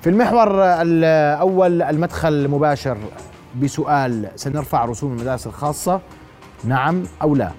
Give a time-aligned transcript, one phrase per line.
[0.00, 2.96] في المحور الأول المدخل المباشر
[3.62, 6.00] بسؤال سنرفع رسوم المدارس الخاصة؟
[6.64, 7.50] نعم أو لا؟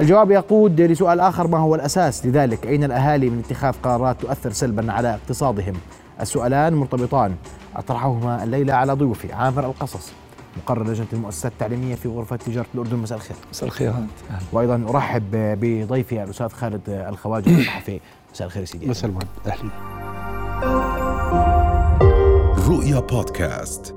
[0.00, 4.92] الجواب يقود لسؤال آخر ما هو الأساس لذلك؟ أين الأهالي من اتخاذ قرارات تؤثر سلبا
[4.92, 5.74] على اقتصادهم؟
[6.20, 7.34] السؤالان مرتبطان.
[7.76, 9.32] أطرحهما الليلة على ضيوفي.
[9.32, 10.12] عامر القصص
[10.56, 12.96] مقرر لجنة المؤسسات التعليمية في غرفة تجارة الأردن.
[12.96, 13.36] مساء الخير.
[13.50, 13.92] مساء الخير.
[14.52, 17.58] وأيضا أرحب بضيفي الأستاذ خالد الخواجة.
[17.58, 18.00] الصحفي
[18.32, 18.86] مساء الخير سيدي.
[18.86, 19.26] مساء الورد.
[19.46, 21.09] أهلا.
[22.70, 23.94] رؤيا بودكاست.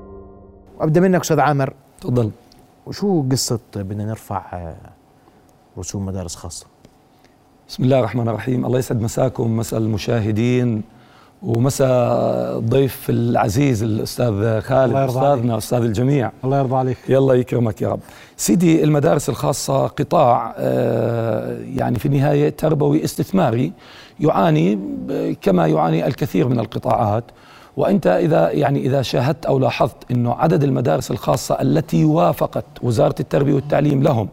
[0.78, 1.74] وأبدأ منك أستاذ عامر.
[2.00, 2.30] تفضل.
[2.86, 4.72] وشو قصة بدنا نرفع
[5.78, 6.66] رسوم مدارس خاصة؟
[7.68, 8.66] بسم الله الرحمن الرحيم.
[8.66, 10.82] الله يسعد مساكم مساء المشاهدين
[11.42, 16.32] ومساء الضيف العزيز الأستاذ خالد أستاذنا أستاذ الجميع.
[16.44, 16.98] الله يرضى عليك.
[17.08, 18.00] يلا يكرمك يا رب.
[18.36, 23.72] سيدي المدارس الخاصة قطاع آه، يعني في النهاية تربوي استثماري
[24.20, 24.78] يعاني
[25.42, 27.24] كما يعاني الكثير من القطاعات.
[27.76, 33.54] وأنت إذا يعني إذا شاهدت أو لاحظت إنه عدد المدارس الخاصة التي وافقت وزارة التربية
[33.54, 34.28] والتعليم لهم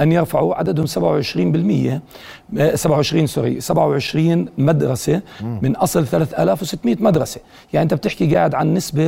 [0.00, 2.00] أن يرفعوا عددهم 27%
[2.74, 7.40] 27 آه، سوري 27 مدرسة من أصل 3600 مدرسة.
[7.72, 9.02] يعني أنت بتحكي قاعد عن نسبة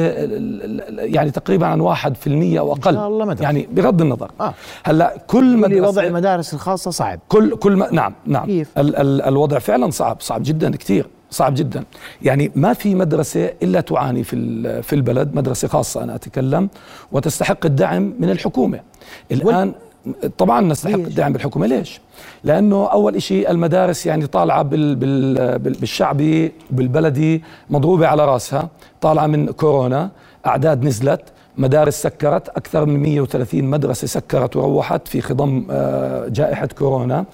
[0.88, 2.90] يعني تقريبا عن 1% أو أقل.
[2.90, 3.42] إن شاء الله مدرسة.
[3.42, 4.30] يعني بغض النظر.
[4.40, 4.54] آه.
[4.84, 7.18] هلأ كل مدرسة وضع المدارس الخاصة صعب.
[7.28, 8.46] كل كل ما نعم نعم.
[8.46, 11.84] كيف؟ ال ال الوضع فعلا صعب صعب جدا كثير صعب جدا.
[12.22, 16.68] يعني ما في مدرسة إلا تعاني في في البلد مدرسة خاصة أنا أتكلم
[17.12, 18.80] وتستحق الدعم من الحكومة.
[19.32, 19.72] الآن
[20.38, 21.66] طبعا نستحق؟ الدعم بالحكومة.
[21.66, 22.00] ليش؟
[22.44, 28.68] لأنه أول شيء المدارس يعني طالعة بال بال بالشعبي بالبلدي مضروبة على رأسها
[29.00, 30.10] طالعة من كورونا
[30.46, 31.20] أعداد نزلت
[31.58, 37.24] مدارس سكرت أكثر من 130 مدرسة سكرت وروحت في خضم آه، جائحة كورونا.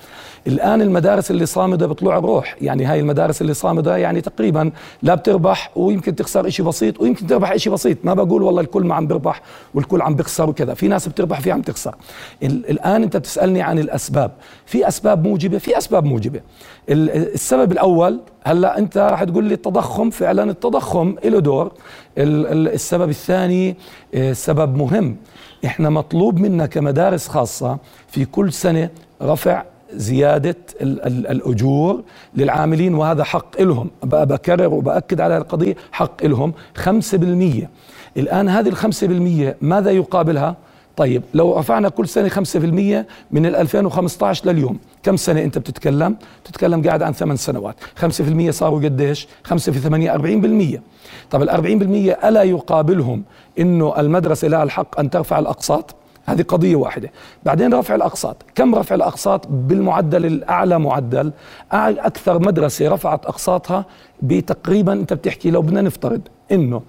[0.46, 2.56] الآن المدارس اللي صامدة بطلوع الروح.
[2.60, 4.70] يعني هاي المدارس اللي صامدة يعني تقريبا
[5.02, 7.98] لا بتربح ويمكن تخسر إشي بسيط ويمكن تربح إشي بسيط.
[8.04, 9.42] ما بقول والله الكل ما عم بيربح
[9.74, 10.74] والكل عم بيخسر وكذا.
[10.74, 11.94] في ناس بتربح في عم تخسر.
[12.42, 14.30] الآن أنت بتسألني عن الأسباب.
[14.66, 16.40] في أسباب موجبة في أسباب موجبة.
[16.88, 21.72] السبب الأول هلأ أنت رح تقول لي التضخم فعلا التضخم له دور.
[22.18, 23.76] السبب الثاني
[24.14, 25.16] آه، سبب مهم.
[25.64, 28.90] إحنا مطلوب منا كمدارس خاصة في كل سنة
[29.22, 29.62] رفع
[29.96, 32.02] زيادة الأجور
[32.36, 37.70] للعاملين وهذا حق لهم بكرر وبأكد على القضية حق لهم خمسة بالمية.
[38.16, 40.56] الآن هذه الخمسة بالمية ماذا يقابلها؟
[40.96, 46.82] طيب لو رفعنا كل سنة خمسة بالمية من 2015 لليوم كم سنة أنت بتتكلم؟ تتكلم
[46.82, 47.76] قاعد عن ثمان سنوات.
[47.96, 50.82] خمسة في المية صاروا قديش؟ خمسة في ثمانية أربعين بالمية.
[51.30, 53.22] طب الأربعين بالمية ألا يقابلهم
[53.58, 55.94] أنه المدرسة لها الحق أن ترفع الأقساط؟
[56.26, 57.10] هذه قضية واحدة.
[57.44, 58.36] بعدين رفع الأقساط.
[58.54, 61.32] كم رفع الأقساط؟ بالمعدل الأعلى معدل.
[61.72, 63.86] أكثر مدرسة رفعت أقساطها
[64.22, 66.20] بتقريبا أنت بتحكي لو بدنا نفترض
[66.52, 66.82] أنه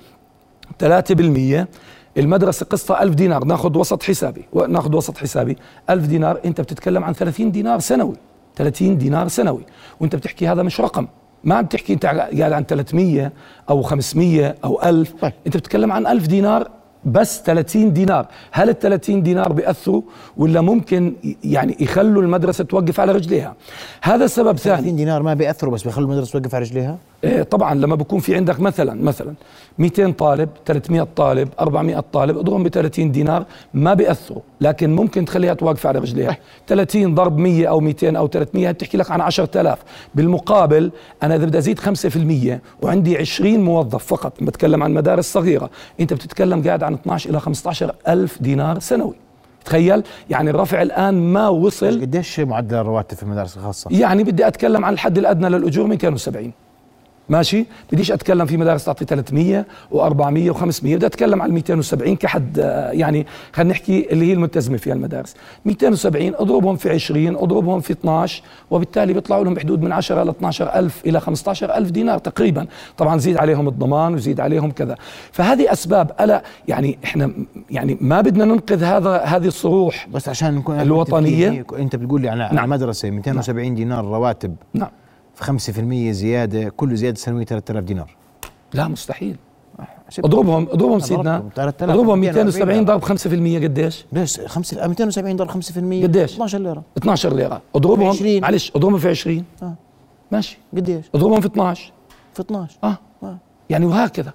[0.80, 1.68] 3%
[2.18, 3.46] المدرسة قسطها ألف دينار.
[3.46, 4.46] ناخذ وسط حسابي.
[4.68, 5.58] ناخذ وسط حسابي.
[5.90, 6.40] ألف دينار.
[6.46, 8.16] أنت بتتكلم عن 30 دينار سنوي.
[8.56, 9.62] 30 دينار سنوي.
[10.00, 11.08] وأنت بتحكي هذا مش رقم.
[11.44, 13.32] ما عم تحكي أنت قاعد عن 300
[13.70, 15.34] أو 500 أو 1000 طيب.
[15.48, 16.70] أنت بتتكلم عن 1000 دينار
[17.06, 18.28] بس 30 دينار.
[18.52, 20.02] هل ال 30 دينار بيأثروا
[20.38, 23.56] ولا ممكن يعني يخلوا المدرسة توقف على رجليها؟
[24.02, 24.78] هذا سبب ثاني.
[24.78, 26.98] 30 دينار ما بيأثروا بس بيخلوا المدرسة توقف على رجليها؟
[27.52, 29.34] طبعا لما بكون في عندك مثلا مثلا
[29.80, 35.54] 200 طالب 300 طالب 400 طالب اضربهم ب 30 دينار ما بيأثروا لكن ممكن تخليها
[35.54, 36.38] توقف على رجليها.
[36.68, 39.80] 30 ضرب 100 أو 200 أو 300 بتحكي لك عن 10000
[40.16, 40.92] بالمقابل
[41.24, 45.70] أنا إذا بدي أزيد 5% وعندي 20 موظف فقط بتكلم عن مدارس صغيرة
[46.00, 49.16] أنت بتتكلم قاعد عن 12 إلى 15 ألف دينار سنوي.
[49.66, 54.86] تخيل؟ يعني الرفع الآن ما وصل قديش معدل الرواتب في المدارس الخاصة؟ يعني بدي أتكلم
[54.86, 56.52] عن الحد الأدنى للأجور 270
[57.30, 62.58] ماشي؟ بديش أتكلم في مدارس تعطي 300 و400 و500 بدي أتكلم عن 270 كحد
[62.94, 65.36] يعني خلينا نحكي اللي هي الملتزمة فيها المدارس.
[65.66, 70.76] 270 أضربهم في 20 أضربهم في 12 وبالتالي بيطلعوا لهم بحدود من 10 ل 12
[70.76, 72.68] ألف إلى 15 ألف دينار تقريبا.
[72.98, 74.96] طبعا زيد عليهم الضمان وزيد عليهم كذا.
[75.32, 77.32] فهذه أسباب ألا يعني إحنا
[77.70, 81.66] يعني ما بدنا ننقذ هذا هذه الصروح بس عشان نكون الوطنية.
[81.80, 82.70] أنت بتقول لي على نعم.
[82.70, 83.76] مدرسه 270 نعم.
[83.76, 84.56] دينار رواتب.
[84.74, 84.90] نعم.
[85.36, 88.16] في 5% زيادة كل زيادة سنوية 3000 دينار.
[88.74, 89.36] لا مستحيل.
[90.20, 91.50] اضربهم أضربهم سيدنا.
[91.58, 96.84] أضربهم 270 ضرب 5% قديش؟ ليش 5 270 ضرب 5% قديش؟ 12 ليرة.
[96.98, 97.62] 12 ليرة.
[97.76, 99.74] اضربهم معلش أضربهم في 20 آه.
[100.32, 100.58] ماشي.
[100.76, 101.92] قديش؟ أضربهم في 12
[102.34, 103.38] في 12 آه, آه.
[103.70, 104.34] يعني وهكذا.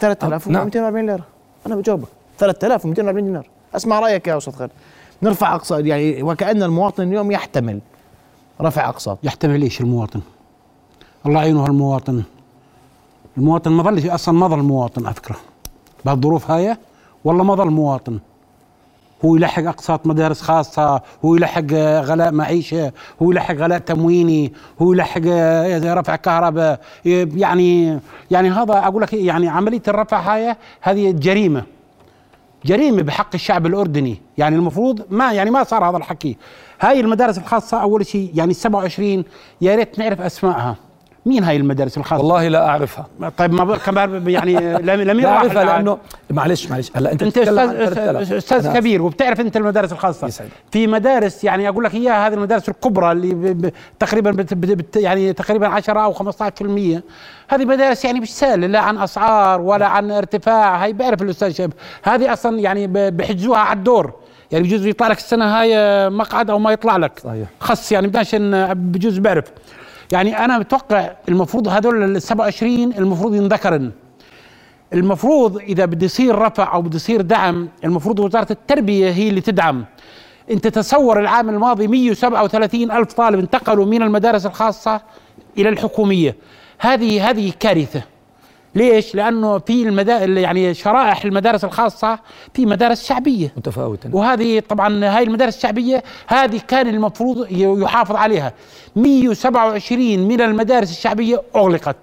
[0.00, 0.80] 3240 آه.
[0.80, 1.06] نعم.
[1.06, 1.26] ليرة.
[1.66, 2.08] أنا بجاوبك.
[2.38, 3.48] 3240 دينار.
[3.74, 4.70] اسمع رأيك يا أستاذ خالد.
[5.22, 7.80] نرفع اقصى يعني وكأن المواطن اليوم يحتمل
[8.60, 10.20] رفع اقساط يحتمل إيش المواطن؟
[11.26, 12.22] الله يعينه هالمواطن
[13.36, 15.36] المواطن ما ظلش أصلا ما ظل مواطن على فكره
[16.04, 16.76] بهالظروف هاي
[17.24, 18.18] والله ما ظل مواطن.
[19.24, 22.92] هو يلحق أقساط مدارس خاصة هو يلحق آه، غلاء معيشة
[23.22, 24.52] هو يلحق غلاء تمويني
[24.82, 27.98] هو يلحق آه، رفع كهرباء يعني
[28.30, 31.62] يعني هذا أقول لك يعني عملية الرفع هاي هذه جريمة.
[32.64, 34.22] جريمة بحق الشعب الأردني.
[34.38, 36.36] يعني المفروض ما يعني ما صار هذا الحكي.
[36.80, 39.24] هاي المدارس الخاصة أول شيء يعني 27
[39.60, 40.76] يا ريت نعرف أسمائها.
[41.26, 43.06] مين هاي المدارس الخاصة؟ والله لا أعرفها.
[43.36, 44.54] طيب ما كمان يعني
[44.88, 45.98] لم لم لا أعرفها لأنه
[46.30, 50.26] معلش معلش هلا أنت أنت أستاذ أستاذ كبير وبتعرف أنت المدارس الخاصة.
[50.26, 50.48] يسعد.
[50.70, 55.68] في مدارس يعني أقول لك اياها هذه المدارس الكبرى اللي تقريبا بت بت يعني تقريبا
[55.68, 56.22] 10 أو 15%
[57.48, 60.84] هذه مدارس يعني مش سهلة لا عن أسعار ولا عن ارتفاع.
[60.84, 64.12] هاي بيعرف الأستاذ شاب هذه أصلا يعني بحجزوها على الدور.
[64.52, 67.18] يعني بجوز يطلع لك السنة هاي مقعد أو ما يطلع لك.
[67.18, 67.48] صحيح.
[67.60, 68.34] خص يعني بدناش
[68.74, 69.44] بجوز بعرف.
[70.12, 73.90] يعني أنا متوقع المفروض هذول ال 27 المفروض ينذكرن.
[74.92, 79.84] المفروض إذا بده يصير رفع أو بده يصير دعم المفروض وزارة التربية هي اللي تدعم.
[80.50, 85.00] انت تصور العام الماضي 137 ألف طالب انتقلوا من المدارس الخاصة
[85.58, 86.36] إلى الحكومية.
[86.78, 88.02] هذه هذه كارثة.
[88.76, 92.18] ليش؟ لأنه في المدارس يعني شرائح المدارس الخاصة
[92.54, 93.52] في مدارس شعبية.
[93.56, 98.52] متفاوته وهذه طبعا هاي المدارس الشعبية هذه كان المفروض يحافظ عليها.
[98.96, 101.96] 127 من المدارس الشعبية أغلقت.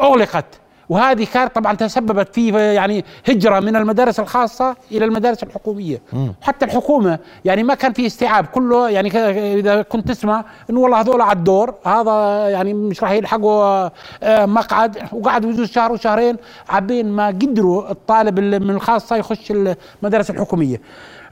[0.00, 0.44] أغلقت.
[0.88, 6.00] وهذه كانت طبعا تسببت في يعني هجرة من المدارس الخاصة إلى المدارس الحكومية.
[6.12, 6.34] مم.
[6.42, 8.90] حتى الحكومة يعني ما كان في استيعاب كله.
[8.90, 9.18] يعني
[9.58, 13.88] إذا كنت تسمع إنه والله هذول على الدور هذا يعني مش راح يلحقوا
[14.22, 14.98] آه، مقعد.
[15.12, 16.36] وقعدوا يجوز شهر وشهرين
[16.68, 20.80] عبين ما قدروا الطالب من الخاصة يخش المدارس الحكومية.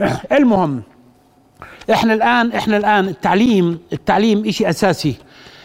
[0.38, 0.82] المهم
[1.92, 5.14] إحنا الآن إحنا الآن التعليم التعليم شيء أساسي.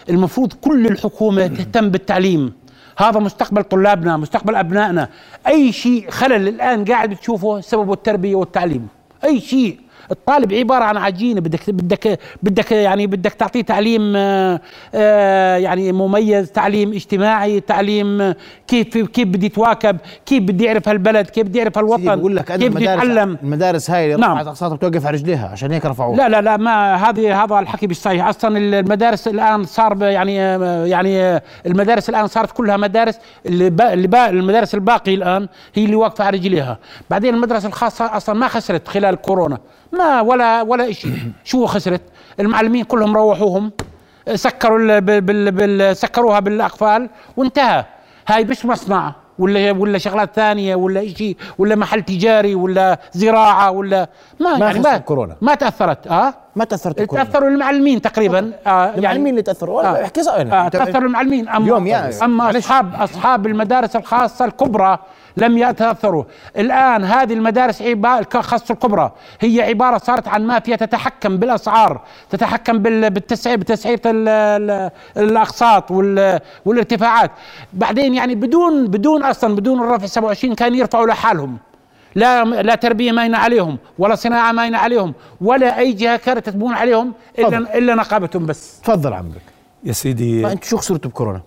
[0.09, 2.53] المفروض كل الحكومة تهتم بالتعليم.
[2.97, 5.09] هذا مستقبل طلابنا مستقبل أبنائنا.
[5.47, 8.87] أي شيء خلل الآن قاعد تشوفه سببه التربية والتعليم.
[9.23, 9.79] أي شيء.
[10.11, 14.61] الطالب عبارة عن عجينة بدك بدك بدك يعني بدك تعطيه تعليم آه،
[14.95, 18.33] آه، يعني مميز تعليم اجتماعي تعليم
[18.67, 22.73] كيف كيف بده يتواكب كيف بده يعرف هالبلد كيف بده يعرف الوطن بقول لك كيف
[22.73, 23.37] بده يتعلم.
[23.43, 24.31] المدارس هاي اللي نعم.
[24.31, 26.17] رفعت اقساطها بتوقف على رجليها عشان هيك رفعوها.
[26.17, 28.27] لا لا لا ما هذه هذا الحكي مش صحيح.
[28.27, 30.35] أصلا المدارس الآن صار يعني
[30.89, 36.37] يعني المدارس الآن صارت كلها مدارس اللي اللي المدارس الباقي الآن هي اللي واقفة على
[36.37, 36.77] رجليها.
[37.09, 39.57] بعدين المدرسة الخاصة أصلا ما خسرت خلال كورونا.
[39.91, 41.11] ما ولا ولا شيء
[41.43, 42.01] شو خسرت؟
[42.39, 43.71] المعلمين كلهم روحوهم
[44.33, 47.85] سكروا بال بال بال سكروها بالأقفال وانتهى.
[48.27, 54.09] هاي مش مصنع ولا ولا شغلات ثانية ولا شيء ولا محل تجاري ولا زراعة ولا
[54.39, 55.35] ما, ما يعني ما كورونا.
[55.41, 56.07] ما تأثرت.
[56.07, 58.51] آه؟ ما تأثرت الكورونا تأثروا المعلمين تقريبا.
[58.67, 59.83] آه يعني المعلمين اللي تأثروا.
[59.83, 62.15] آه احكي آه تأثروا المعلمين اما يوم يعني.
[62.23, 64.99] أما اصحاب أصحاب المدارس الخاصة الكبرى
[65.37, 66.23] لم يتأثروا.
[66.57, 67.81] الآن هذه المدارس
[68.35, 73.99] الخاصة الكبرى هي عبارة صارت عن مافيا تتحكم بالأسعار تتحكم بالتسعير بتسعير
[75.17, 75.91] الأقساط
[76.65, 77.31] والارتفاعات.
[77.73, 81.57] بعدين يعني بدون بدون أصلا بدون الرفع 27 كانوا يرفعوا لحالهم.
[82.15, 87.13] لا لا تربية ماينه عليهم ولا صناعة ماينه عليهم ولا أي جهة كانت تبون عليهم
[87.39, 88.79] إلا إلا نقابتهم بس.
[88.79, 89.41] تفضل عمرك
[89.83, 91.41] يا سيدي ما أنت شو خسرتوا بكورونا؟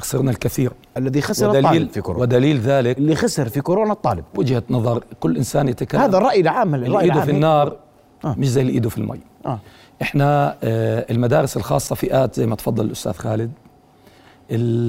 [0.00, 0.72] خسرنا الكثير.
[0.96, 2.22] الذي خسر ودليل الطالب في كورونا.
[2.22, 4.24] ودليل ذلك اللي خسر في كورونا الطالب.
[4.34, 6.00] وجهة نظر كل إنسان يتكلم.
[6.00, 7.76] هذا الرأي العام اللي ايده في النار
[8.24, 8.34] آه.
[8.38, 9.20] مش زي اللي ايده في المي.
[9.46, 9.58] آه.
[10.02, 13.50] إحنا آه المدارس الخاصة فئات زي ما تفضل الأستاذ خالد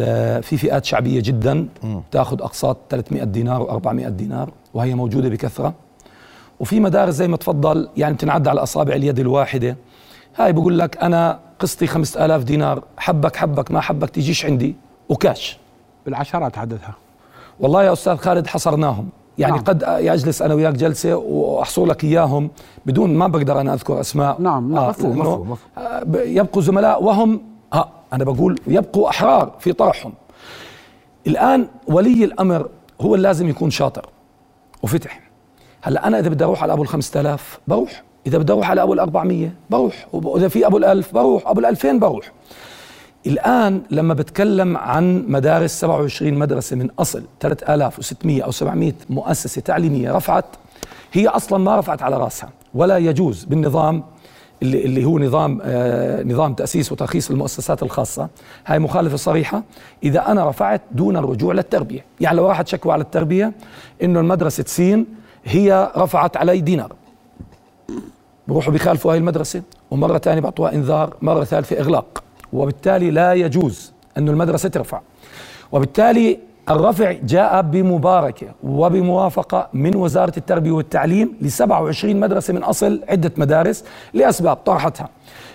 [0.01, 1.67] آه، في فئات شعبية جدا
[2.12, 4.51] تأخذ أقساط 300 دينار و400 دينار.
[4.74, 5.74] وهي موجودة بكثرة.
[6.60, 9.77] وفي مدارس زي ما تفضل يعني تنعد على أصابع اليد الواحدة.
[10.36, 14.75] هاي بقول لك أنا قسطي 5000 دينار حبك حبك ما حبك تجيش عندي
[15.10, 15.58] وكاش.
[16.06, 16.96] بالعشرات عددها.
[17.60, 19.10] والله يا أستاذ خالد حصرناهم.
[19.38, 19.63] يعني نعم.
[19.63, 22.50] قد اجلس أنا وياك جلسة وأحصل لك إياهم
[22.86, 24.42] بدون ما بقدر أنا أذكر أسماء.
[24.42, 25.58] نعم نعم مفهوم مفهوم
[26.13, 27.42] يبقوا زملاء وهم
[27.74, 30.13] ها أنا بقول يبقوا أحرار في طرحهم.
[31.27, 32.70] الآن ولي الأمر
[33.01, 34.06] هو اللي لازم يكون شاطر.
[34.84, 35.22] وفتح.
[35.82, 38.04] هلا أنا إذا بدي أروح على أبو ال 5000 بروح.
[38.28, 40.08] إذا بدي أروح على أبو ال 400 بروح.
[40.13, 41.48] وإذا في أبو ال 1000 بروح.
[41.48, 42.32] أبو ال 2000 بروح.
[43.28, 50.46] الآن لما بتكلم عن مدارس 27 مدرسة من أصل 3600 أو 700 مؤسسة تعليمية رفعت
[51.13, 52.50] هي أصلا ما رفعت على رأسها.
[52.74, 54.04] ولا يجوز بالنظام
[54.63, 58.29] اللي, اللي هو نظام آه نظام تأسيس وترخيص المؤسسات الخاصة
[58.65, 59.63] هاي مخالفة صريحة.
[60.03, 63.53] إذا أنا رفعت دون الرجوع للتربية يعني لو راحت شكوى على التربية
[64.03, 65.05] إنه المدرسة سين
[65.46, 66.93] هي رفعت علي دينار.
[68.48, 72.24] بروحوا بخالفوا هاي المدرسة ومرة ثانية بعطوها إنذار مرة ثالثة إغلاق.
[72.53, 75.01] وبالتالي لا يجوز أن المدرسة ترفع.
[75.72, 76.39] وبالتالي
[76.70, 83.84] الرفع جاء بمباركة وبموافقة من وزارة التربية والتعليم ل 27 مدرسة من أصل عدة مدارس
[84.13, 85.10] لأسباب طرحتها.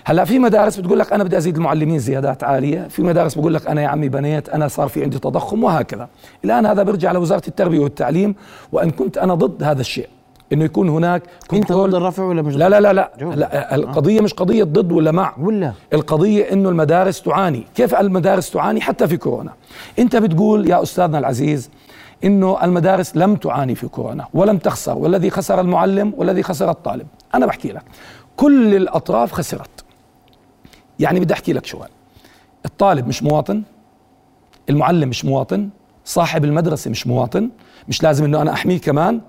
[0.05, 3.67] هلأ في مدارس بتقول لك أنا بدي أزيد المعلمين زيادات عالية في مدارس بقول لك
[3.67, 6.07] أنا يا عمي بنيت أنا صار في عندي تضخم وهكذا.
[6.45, 8.35] الآن هذا بيرجع لوزارة التربية والتعليم
[8.71, 10.09] وإن كنت أنا ضد هذا الشيء.
[10.53, 13.11] إنه يكون هناك انت ضد الرفع ولا مش؟ لا لا لا لا.
[13.35, 15.33] لا القضية مش قضية ضد ولا مع.
[15.39, 15.73] ولا.
[15.93, 17.63] القضية إنه المدارس تعاني.
[17.75, 19.53] كيف المدارس تعاني؟ حتى في كورونا.
[19.99, 21.69] أنت بتقول يا أستاذنا العزيز
[22.23, 27.07] إنه المدارس لم تعاني في كورونا ولم تخسر والذي خسر المعلم والذي خسر الطالب.
[27.35, 27.83] أنا بحكي لك.
[28.37, 29.69] كل الأطراف خسرت.
[30.99, 31.87] يعني بدي أحكي لك شوي.
[32.65, 33.63] الطالب مش مواطن
[34.69, 35.69] المعلم مش مواطن
[36.05, 37.49] صاحب المدرسة مش مواطن
[37.87, 39.21] مش لازم إنه أنا أحميه كمان.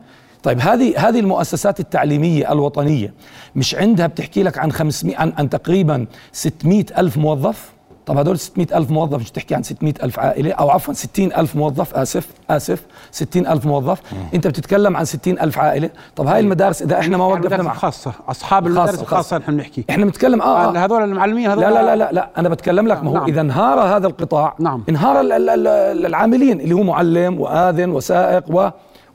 [0.43, 3.15] طيب هذه هذه المؤسسات التعليمية الوطنية
[3.57, 7.73] مش عندها بتحكي لك عن 500 عن, عن تقريبا 600 ألف موظف
[8.07, 11.57] طب هدول 600 ألف موظف مش تحكي عن 600 ألف عائلة أو عفوا 60 ألف
[11.57, 14.01] موظف آسف آسف 60 ألف موظف
[14.35, 17.75] أنت بتتكلم عن 60 ألف عائلة طب هاي المدارس إذا إحنا ما وقفنا المدارس معها
[17.75, 19.03] الخاصة أصحاب خاصة- المدارس خاصة.
[19.03, 20.85] الخاصة نحن بنحكي إحنا بنتكلم آه, آه.
[20.85, 23.27] هذول المعلمين هذول لا لا لا لا لا أنا بتكلم لك ما هو نعم.
[23.27, 24.85] إذا انهار هذا القطاع نعم.
[24.89, 28.69] انهار ال- ال- ال- العاملين اللي هو معلم وآذن وسائق و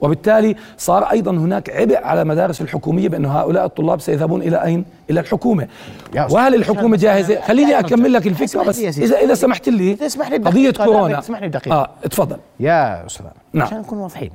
[0.06, 5.20] وبالتالي صار أيضا هناك عبء على المدارس الحكومية بانه هؤلاء الطلاب سيذهبون إلى أين؟ إلى
[5.20, 5.68] الحكومة.
[6.14, 8.80] يا أستاذ، وهل الحكومة جاهزة؟ خليني أكمل لك الفكرة اسمح بس.
[8.80, 10.38] اذا إذا سمحت لي اسمح لي.
[10.38, 11.76] لا، كورونا اسمح لي بدقيقة.
[11.76, 13.68] آه تفضل يا أستاذ نعم.
[13.68, 14.32] عشان نكون واضحين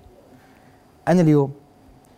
[1.08, 1.52] أنا اليوم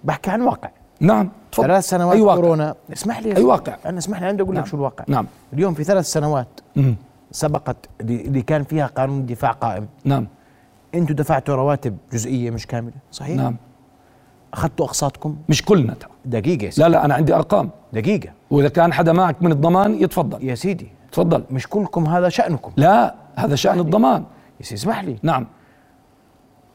[0.04, 3.42] بحكي عن واقع نعم تفضل ثلاث سنوات أي واقع كورونا اسمح لي أي.
[3.42, 3.76] واقع.
[3.86, 4.64] أنا اسمح لي عندي أقول نعم.
[4.64, 6.60] لك شو الواقع نعم اليوم في ثلاث سنوات.
[7.32, 10.26] سبقت اللي اللي كان فيها قانون الدفاع قائم نعم
[10.94, 13.56] أنتم دفعتوا رواتب جزئية مش كاملة صحيح؟ نعم.
[14.54, 15.94] أخذتوا أقساطكم؟ مش كلنا.
[15.94, 16.88] ترى دقيقة يا سيدي.
[16.88, 17.70] لا لا أنا عندي أرقام.
[17.92, 18.32] دقيقة.
[18.50, 20.44] وإذا كان حدا معك من الضمان يتفضل.
[20.44, 20.88] يا سيدي.
[21.12, 21.44] تفضل.
[21.50, 22.72] مش كلكم هذا شأنكم.
[22.76, 24.24] لا هذا شأن الضمان.
[24.60, 25.16] يا سيدي اسمح لي.
[25.22, 25.46] نعم.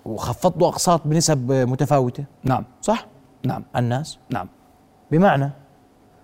[0.05, 2.63] وخفضوا أقساط بنسب متفاوتة؟ نعم.
[2.81, 3.05] صح؟
[3.45, 3.63] نعم.
[3.75, 4.47] الناس؟ نعم.
[5.11, 5.51] بمعنى؟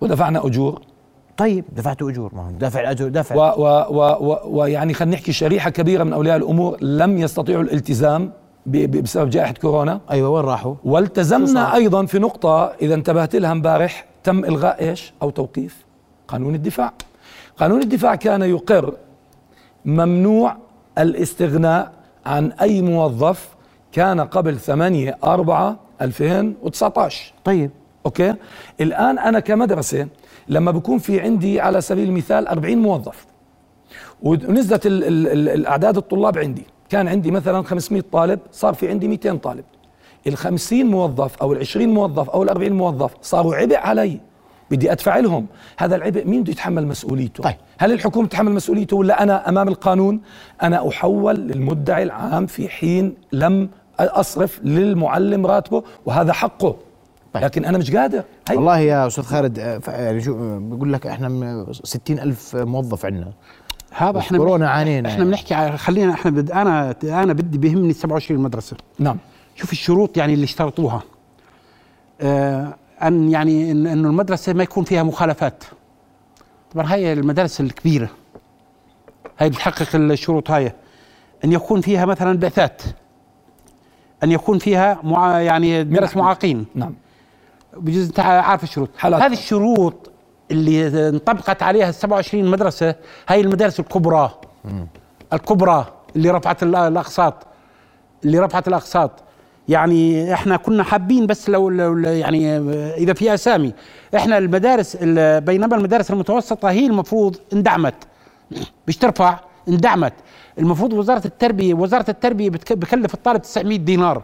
[0.01, 0.81] ودفعنا أجور.
[1.37, 5.31] طيب دفعتوا أجور ما هو دافع الاجر دافع و و و و ويعني خلينا نحكي
[5.31, 8.31] شريحة كبيرة من أولياء الأمور لم يستطيعوا الالتزام
[8.65, 10.01] بسبب جائحة كورونا.
[10.11, 15.29] أيوه وين راحوا؟ والتزمنا؟ أيضا في نقطة إذا انتبهت لها امبارح تم إلغاء إيش؟ أو
[15.29, 15.85] توقيف
[16.27, 16.93] قانون الدفاع.
[17.57, 18.93] قانون الدفاع كان يقر
[19.85, 20.57] ممنوع
[20.97, 21.91] الاستغناء
[22.25, 23.49] عن أي موظف
[23.91, 27.71] كان قبل 8 4 2019 طيب.
[28.05, 28.33] أوكي؟
[28.81, 30.07] الآن أنا كمدرسة
[30.47, 33.25] لما بكون في عندي على سبيل المثال 40 موظف
[34.23, 39.07] ونزلت ال ال ال الأعداد الطلاب عندي كان عندي مثلا 500 طالب صار في عندي
[39.07, 39.63] 200 طالب.
[40.27, 44.19] ال 50 موظف أو ال 20 موظف أو ال 40 موظف صاروا عبء علي.
[44.71, 45.45] بدي أدفع لهم.
[45.77, 47.55] هذا العبء مين بده يتحمل مسؤوليته؟ طيب.
[47.77, 50.21] هل الحكومة تتحمل مسؤوليته ولا أنا أمام القانون؟
[50.63, 53.69] أنا أحول للمدعي العام في حين لم
[53.99, 56.75] أصرف للمعلم راتبه وهذا حقه.
[57.33, 57.43] طيب.
[57.43, 58.23] لكن أنا مش قادر.
[58.49, 62.55] هي والله يا أستاذ خالد آه، يعني شو آه، بقول لك إحنا م- 60 ألف
[62.55, 63.31] موظف عندنا.
[63.91, 65.29] هذا إحنا كورونا عانينا إحنا يعني.
[65.29, 68.77] بنحكي على- خلينا إحنا بد أنا أنا بدي بيهمني 27 مدرسة.
[68.99, 69.17] نعم.
[69.55, 71.03] شوف الشروط يعني اللي اشترطوها.
[72.21, 75.63] آه أن يعني إن إنه المدرسة ما يكون فيها مخالفات.
[76.73, 78.09] طبعا هاي المدارس الكبيرة.
[79.39, 80.73] هاي بتحقق الشروط هاي.
[81.45, 82.81] أن يكون فيها مثلا بعثات.
[84.23, 86.65] أن يكون فيها مع يعني درس معاقين.
[86.75, 86.93] نعم.
[87.77, 88.89] بجوز انت عارف الشروط.
[89.25, 90.11] هذه الشروط
[90.51, 92.95] اللي انطبقت عليها ال 27 مدرسة
[93.27, 94.29] هاي المدارس الكبرى.
[95.33, 97.47] الكبرى اللي رفعت ال- الأقساط.
[98.25, 99.11] اللي رفعت الأقساط.
[99.69, 102.57] يعني إحنا كنا حابين بس لو, لو يعني
[102.97, 103.73] إذا في أسامي.
[104.15, 107.95] إحنا المدارس ال- بينما المدارس المتوسطة هي المفروض اندعمت.
[108.87, 109.39] مش ترفع
[109.69, 110.13] اندعمت.
[110.59, 114.21] المفروض وزارة التربيه وزارة التربية بتك- بكلف الطالب 900 دينار.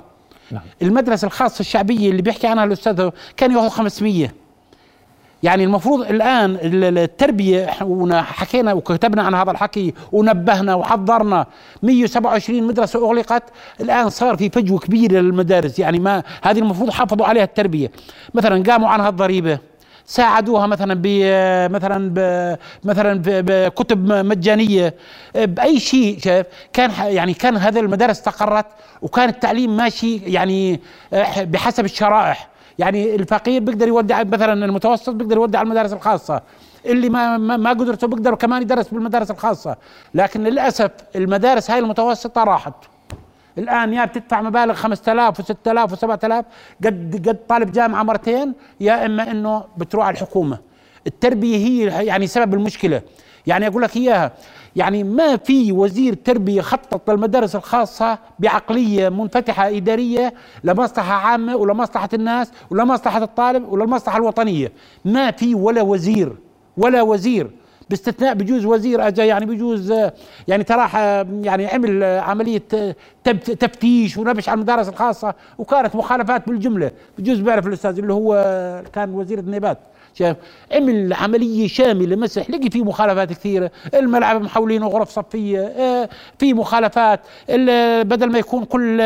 [0.51, 0.61] نعم.
[0.81, 4.33] المدرسة الخاصة الشعبية اللي بيحكي عنها الأستاذ كان ياخذ 500
[5.43, 11.45] يعني المفروض الآن ال- ال- التربية إحنا ونا حكينا وكتبنا عن هذا الحكي ونبهنا وحذرنا
[11.83, 13.43] 127 مدرسة أغلقت.
[13.81, 15.79] الآن صار في فجوة كبيرة للمدارس.
[15.79, 17.91] يعني ما هذه المفروض حافظوا عليها التربية.
[18.33, 19.59] مثلا قاموا عنها الضريبه
[20.09, 21.07] ساعدوها مثلا ب
[21.71, 22.19] مثلا ب
[22.83, 24.93] مثلا بكتب مجانية.
[25.35, 28.65] بأي شيء شايف؟ كان يعني كان هذه المدارس استقرت
[29.01, 30.79] وكان التعليم ماشي يعني
[31.13, 32.47] آه، بحسب الشرائح.
[32.79, 36.41] يعني الفقير بيقدر يودع مثلا المتوسط بيقدر يودع المدارس الخاصة.
[36.85, 39.75] اللي ما, ما قدرته بيقدر كمان يدرس بالمدارس الخاصة.
[40.13, 42.73] لكن للأسف المدارس هاي المتوسطة راحت.
[43.57, 46.43] الآن يا بتدفع مبالغ 5000 و6000 و7000
[46.85, 50.57] قد قد طالب جامعة مرتين يا إما إنه بتروح على الحكومة.
[51.07, 53.01] التربية هي يعني سبب المشكلة.
[53.47, 54.31] يعني أقول لك إياها
[54.75, 62.51] يعني ما في وزير تربية خطط للمدارس الخاصة بعقلية منفتحة إدارية لمصلحة عامة ولمصلحه الناس
[62.69, 64.71] ولمصلحه الطالب وللمصلحه الوطنية.
[65.05, 66.35] ما في ولا وزير
[66.77, 67.51] ولا وزير
[67.89, 70.13] باستثناء بجوز وزير اجى يعني بجوز آه،
[70.47, 72.61] يعني تراح آه، يعني عمل آه، عملية
[73.59, 76.91] تفتيش ونبش على المدارس الخاصة وكانت مخالفات بالجملة.
[77.19, 78.33] بجوز بيعرف الأستاذ اللي هو
[78.93, 79.77] كان وزير النيبات
[80.13, 80.37] شايف؟
[80.71, 82.49] عمل عملية شاملة مسح.
[82.49, 83.71] لقي في مخالفات كثيرة.
[83.93, 86.09] الملعب محولينه غرف صفية.
[86.39, 87.19] في مخالفات.
[87.49, 88.99] ال- بدل ما يكون كل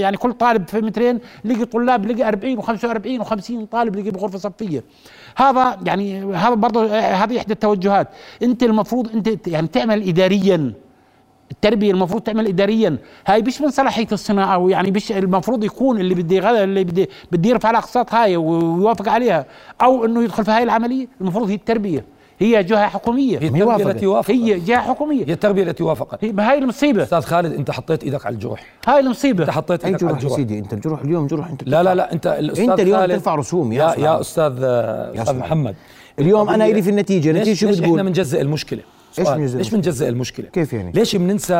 [0.00, 4.84] يعني كل طالب في مترين لقي طلاب لقي 40 و45 و50 طالب لقي بغرفة صفية.
[5.36, 8.08] هذا يعني هذا برضه آه، هذه إحدى التوجهات.
[8.42, 10.72] أنت المفروض أنت يعني تعمل اداريا.
[11.50, 12.96] التربية المفروض تعمل اداريا.
[13.26, 17.50] هاي مش من صلاحية الصناعة ويعني مش المفروض يكون اللي بده يغ- اللي بده بده
[17.50, 19.46] يرفع الأقساط هاي ويوافق عليها
[19.82, 21.06] أو إنه يدخل في هاي العملية.
[21.20, 22.04] المفروض هي التربية.
[22.40, 23.38] هي جهة حكومية.
[23.38, 23.86] هي هي التربية وافقت.
[23.94, 24.30] التي وافقت.
[24.30, 25.24] هي جهة حكومية.
[25.26, 26.24] هي التربية التي وافقت.
[26.24, 27.02] هي هاي المصيبة.
[27.02, 29.42] أستاذ خالد أنت حطيت إيدك على الجرح هاي المصيبة.
[29.44, 31.82] أنت حطيت اي إيدك على جروح يا الجرح سيدي أنت الجروح اليوم جروح أنت لا
[31.82, 33.12] لا لا أنت الأستاذ أنت اليوم خالد.
[33.12, 35.14] ترفع رسوم يا يا أستاذ يا محمد.
[35.14, 35.74] أستاذ يا أستاذ محمد.
[36.18, 38.80] اليوم أنا إلي في النتيجة النتيجه شو ليش إحنا بتقول بنجزئ المشكلة؟
[39.18, 41.54] بنجزئ ليش المشكلة؟ بنجزئ المشكلة؟ كيف يعني؟ ليش بننسى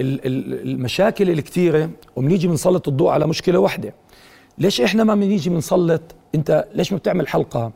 [0.00, 3.94] ال- ال- المشاكل الكثيرة وبنيجي بنسلط الضوء على مشكلة واحدة؟
[4.58, 6.02] ليش إحنا ما بنيجي بنسلط؟
[6.34, 7.72] أنت ليش ما بتعمل حلقة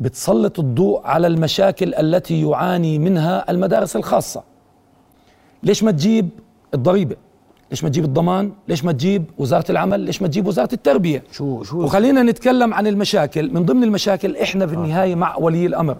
[0.00, 4.42] بتسلط الضوء على المشاكل التي يعاني منها المدارس الخاصة.
[5.62, 6.28] ليش ما تجيب
[6.74, 7.16] الضريبة؟
[7.70, 11.62] ليش ما تجيب الضمان؟ ليش ما تجيب وزارة العمل؟ ليش ما تجيب وزارة التربية؟ شو
[11.62, 13.54] شو وخلينا نتكلم عن المشاكل.
[13.54, 15.96] من ضمن المشاكل إحنا في النهاية مع ولي الأمر.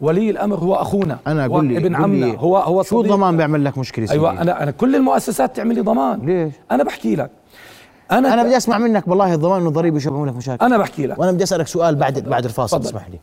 [0.00, 1.18] ولي الأمر هو أخونا.
[1.26, 2.26] أنا هو قول لي ابن عمنا.
[2.26, 3.00] لي هو هو شو.
[3.00, 6.26] الضمان بيعمل لك مشكلة سيدي؟ أيوه أنا أنا كل المؤسسات تعمل لي ضمان.
[6.26, 7.30] ليش؟ أنا بحكي لك.
[8.10, 11.18] أنا أنا بدي أسمع منك والله الضمان والضريبة شو لك مشاكل؟ أنا بحكي لك.
[11.18, 12.80] وأنا بدي أسألك سؤال بعد بعد الفاصل.
[12.80, 13.18] اسمح لي.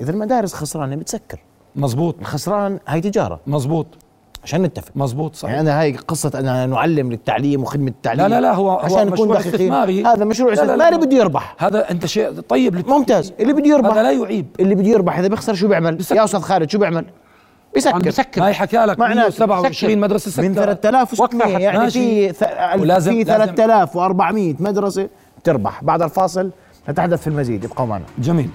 [0.00, 1.38] إذا المدارس خسرانة بتسكر.
[1.76, 2.16] مزبوط.
[2.20, 3.40] الخسران هاي تجارة.
[3.46, 3.86] مزبوط.
[4.44, 4.90] عشان نتفق.
[4.96, 5.54] مزبوط صحيح.
[5.54, 8.26] يعني أنا هاي قصة أنا نعلم للتعليم وخدمة التعليم.
[8.26, 10.04] لا لا لا هو عشان هو نكون مشروع دقيقين استثماري.
[10.04, 10.96] هذا مشروع استثماري.
[10.96, 11.56] بده يربح.
[11.58, 13.32] هذا أنت شيء طيب لت- ممتاز.
[13.40, 14.46] اللي بده يربح هذا لا يعيب.
[14.60, 16.16] اللي بده يربح إذا بيخسر شو بيعمل؟ بيسكر.
[16.16, 17.04] يا أستاذ خالد شو بيعمل؟
[17.74, 17.98] بيسكر.
[17.98, 22.32] بسكر ما يحكى لك معناته 127 مدرسة من سكرت 3600 وقتها يعني ماشي.
[22.32, 25.08] في ث- ولازم- في لازم- 3400 مدرسة
[25.44, 25.84] تربح.
[25.84, 26.50] بعد الفاصل
[26.88, 27.64] نتحدث في المزيد.
[27.64, 28.04] ابقوا معنا.
[28.18, 28.50] جميل.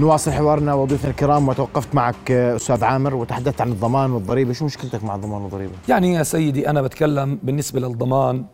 [0.00, 4.52] نواصل حوارنا وضيوفنا الكرام وتوقفت معك آه، أستاذ عامر وتحدثت عن الضمان والضريبة.
[4.52, 8.44] شو مشكلتك مع الضمان والضريبة؟ يعني يا سيدي أنا بتكلم بالنسبة للضمان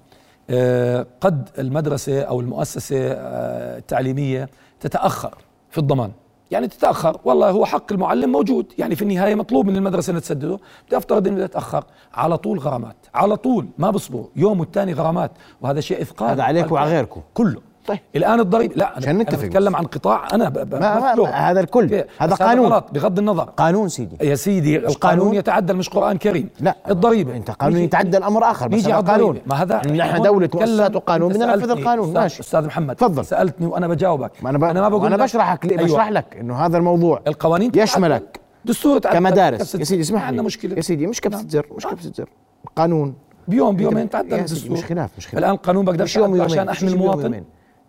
[0.50, 4.48] آه، قد المدرسة أو المؤسسة آه، التعليمية
[4.80, 5.35] تتأخر
[5.70, 6.12] في الضمان.
[6.50, 8.72] يعني تتأخر والله هو حق المعلم موجود.
[8.78, 10.59] يعني في النهاية مطلوب من المدرسة أن تسدده.
[10.87, 11.85] بدي أفترض أنه تتأخر.
[12.14, 12.96] على طول غرامات.
[13.14, 13.66] على طول.
[13.78, 15.30] ما بصبروا يوم والتاني غرامات.
[15.61, 16.30] وهذا شيء إثقال.
[16.30, 17.20] هذا عليك وعلى غيركم.
[17.35, 17.74] كله.
[17.87, 17.99] طيب.
[18.16, 19.79] الآن الضريبة لا أنا, عشان أنا نتفق بتكلم بس.
[19.79, 21.25] عن قطاع أنا ب- ب- ما- ما-.
[21.31, 21.83] هذا الكل.
[21.94, 22.05] أوكي.
[22.18, 22.81] هذا قانون.
[22.92, 27.51] بغض النظر قانون سيدي يا سيدي القانون قانون؟ يتعدى مش قرآن كريم لا الضريبة أنت
[27.51, 30.61] قانون يتعدى الأمر آخر بس نيجي هذا على قانون الضريبة ما هذا نحن دولة نتكلم-
[30.61, 33.25] مؤسسات وقانون بدنا ننفذ القانون ماشي أستاذ محمد تفضل.
[33.25, 34.64] سألتني وأنا بجاوبك ما أنا ب...
[34.64, 35.83] أنا ما بقول أنا لك- بشرحك أيوة.
[35.85, 38.40] بشرح لك إنه هذا الموضوع القوانين يشملك.
[38.64, 38.99] دستور.
[38.99, 42.29] كمدارس يا سيدي اسمح لي مشكلة يا سيدي مش كبسة زر مش كبسة زر
[42.77, 43.14] قانون
[43.49, 47.42] بيوم بيومين تعدل الدستور مش خلاف مش خلاف الآن القانون بقدر يوم عشان احمي المواطن.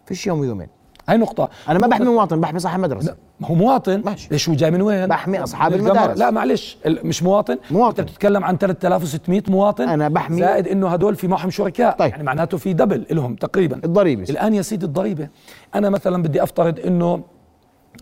[0.05, 0.67] فيش يوم ويومين.
[1.09, 1.49] هاي نقطة.
[1.69, 3.15] أنا ما بحمي مواطن بحمي صاحب مدرسة.
[3.39, 4.01] ما هو مواطن.
[4.05, 4.27] ماشي.
[4.31, 5.73] ليش هو جاي من وين؟ بحمي أصحاب.
[5.73, 6.17] المدارس.
[6.17, 7.57] لا معلش مش مواطن.
[7.71, 7.99] مواطن.
[7.99, 9.89] أنت بتتكلم عن 3600 مواطن.
[9.89, 11.95] أنا بحمي- زائد إنه هدول في معهم شركاء.
[11.97, 12.11] طيب.
[12.11, 13.81] يعني معناته في دبل لهم تقريبا.
[13.83, 14.23] الضريبة.
[14.29, 15.27] الآن يا سيدي الضريبة.
[15.75, 17.23] أنا مثلا بدي أفترض إنه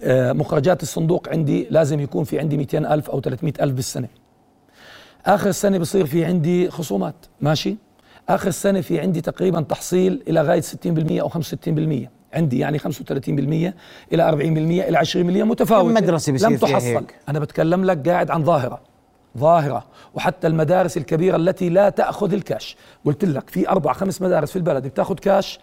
[0.03, 4.07] آه، مخرجات الصندوق عندي لازم يكون في عندي 200 ألف أو 300 ألف بالسنة.
[5.25, 7.15] آخر السنة بصير في عندي خصومات.
[7.41, 7.77] ماشي؟
[8.29, 12.83] آخر السنة في عندي تقريبا تحصيل إلى غاية 60% أو 65% عندي يعني 35%
[14.13, 16.85] إلى 40% إلى 20% متفاوت كم مدرسة بصير لم تحصل.
[16.85, 18.81] هيك؟ أنا بتكلم لك قاعد عن ظاهرة.
[19.37, 19.85] ظاهرة.
[20.13, 22.77] وحتى المدارس الكبيرة التي لا تأخذ الكاش.
[23.05, 25.59] قلت لك في أربع خمس مدارس في البلد بتأخذ كاش.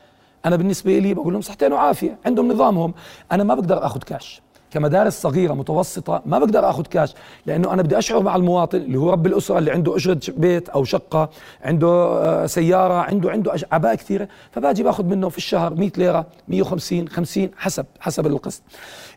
[0.47, 2.19] أنا بالنسبة لي بقول لهم صحتين وعافية.
[2.27, 2.95] عندهم نظامهم.
[3.33, 4.43] أنا ما بقدر أخذ كاش.
[4.71, 7.15] كمدارس صغيرة متوسطة ما بقدر أخذ كاش
[7.47, 10.85] لأنه أنا بدي أشعر مع المواطن اللي هو رب الأسرة اللي عنده ش- بيت أو
[10.85, 11.31] شقة
[11.65, 17.09] عنده آه، سيارة عنده عنده أعباء كثيرة فباجي باخذ منه في الشهر 100 ليرة 150
[17.09, 18.63] 50 حسب حسب القسط.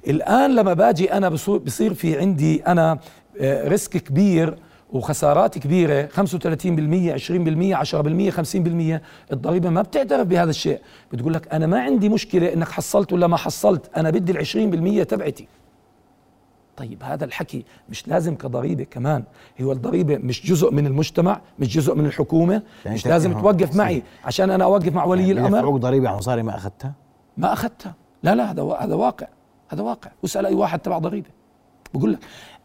[0.08, 2.64] الآن لما باجي بصو- بصير في عندي
[3.42, 4.56] آه، ريسك كبير
[4.94, 9.02] وخسارات كبيرة 35% 20% 10% 50%
[9.34, 10.82] الضريبة ما بتعترف بهذا الشيء.
[11.12, 15.08] بتقول لك أنا ما عندي مشكلة إنك حصلت ولا ما حصلت أنا بدي ال 20%
[15.08, 15.48] تبعتي.
[16.78, 19.24] طيب هذا الحكي مش لازم كضريبة كمان.
[19.62, 23.76] هو الضريبة مش جزء من المجتمع مش جزء من الحكومة يعني مش لازم يعني توقف
[23.76, 24.04] معي.
[24.26, 25.58] عشان أنا أوقف مع ولي الأمر.
[25.58, 26.94] يدفعوك ضريبة على مصاري ما أخذتها؟
[27.38, 27.94] ما أخذتها.
[28.24, 29.28] لا لا هذا هذا واقع.
[29.70, 30.12] هذا واقع.
[30.24, 31.30] واسال أي واحد تبع ضريبة.
[31.94, 32.20] بقول لك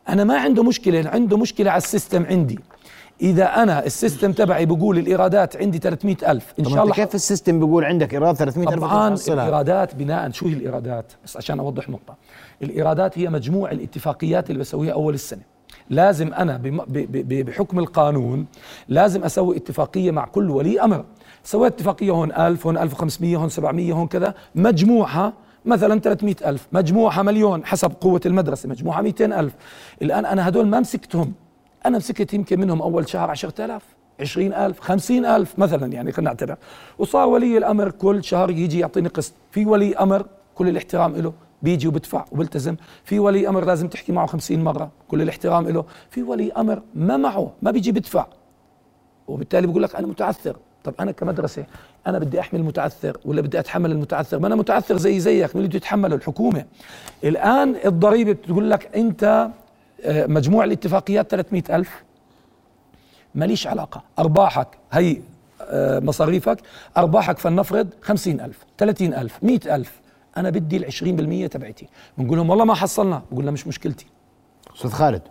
[0.08, 2.58] أنا ما عنده مشكلة عنده مشكلة على ال system عندي.
[3.22, 7.14] إذا أنا ال system تبعي بقول الإيرادات عندي 300 ألف إن طب شاء الله كيف
[7.14, 11.36] ال system بيقول عندك إيراد 300 ألف طبعا تحصلها الإيرادات بناء شو هي الإيرادات؟ بس
[11.36, 12.14] عشان أوضح نقطة.
[12.62, 15.42] الإيرادات هي مجموع الاتفاقيات اللي بسويها أول السنة.
[15.90, 16.60] لازم أنا
[17.22, 18.46] بحكم القانون
[18.88, 21.04] لازم أسوي اتفاقية مع كل ولي أمر.
[21.44, 24.34] سويت اتفاقية هون 1000 هون 1500 هون 700 هون كذا.
[24.54, 25.32] مجموعها
[25.64, 29.52] مثلا 300 ألف مجموعها مليون حسب قوة المدرسة مجموعها 200 ألف.
[30.02, 31.32] الآن أنا هدول ما مسكتهم.
[31.86, 33.82] أنا مسكت يمكن منهم أول شهر 10000
[34.20, 36.56] عشرين ألف خمسين ألف مثلا يعني خلينا نعتبر.
[36.98, 39.32] وصار ولي الأمر كل شهر يجي يعطيني قسط.
[39.50, 42.76] في ولي أمر كل الاحترام له بيجي وبدفع وبلتزم.
[43.04, 47.16] في ولي أمر لازم تحكي معه خمسين مرة كل الاحترام له في ولي أمر ما
[47.16, 48.26] معه ما بيجي بدفع.
[49.28, 50.56] وبالتالي بقول لك أنا متعثر.
[50.88, 51.64] طب أنا كمدرسة
[52.06, 55.76] أنا بدي أحمي المتعثر ولا بدي أتحمل المتعثر؟ ما أنا متعثر زي زيك اللي بده
[55.76, 56.64] يتحمله؟ الحكومة.
[57.24, 59.48] الآن الضريبة بتقول لك أنت
[60.04, 62.02] آه، مجموع الاتفاقيات 300 ألف.
[63.34, 64.02] ماليش علاقة.
[64.18, 65.16] أرباحك هي
[65.62, 66.58] آه، مصاريفك
[66.96, 70.00] أرباحك فلنفرض 50 ألف 30 ألف 100 ألف.
[70.36, 71.88] أنا بدي ال 20% تبعتي.
[72.18, 73.22] بنقول لهم والله ما حصلنا.
[73.32, 74.06] بقول لهم مش مشكلتي.
[74.76, 75.22] أستاذ خالد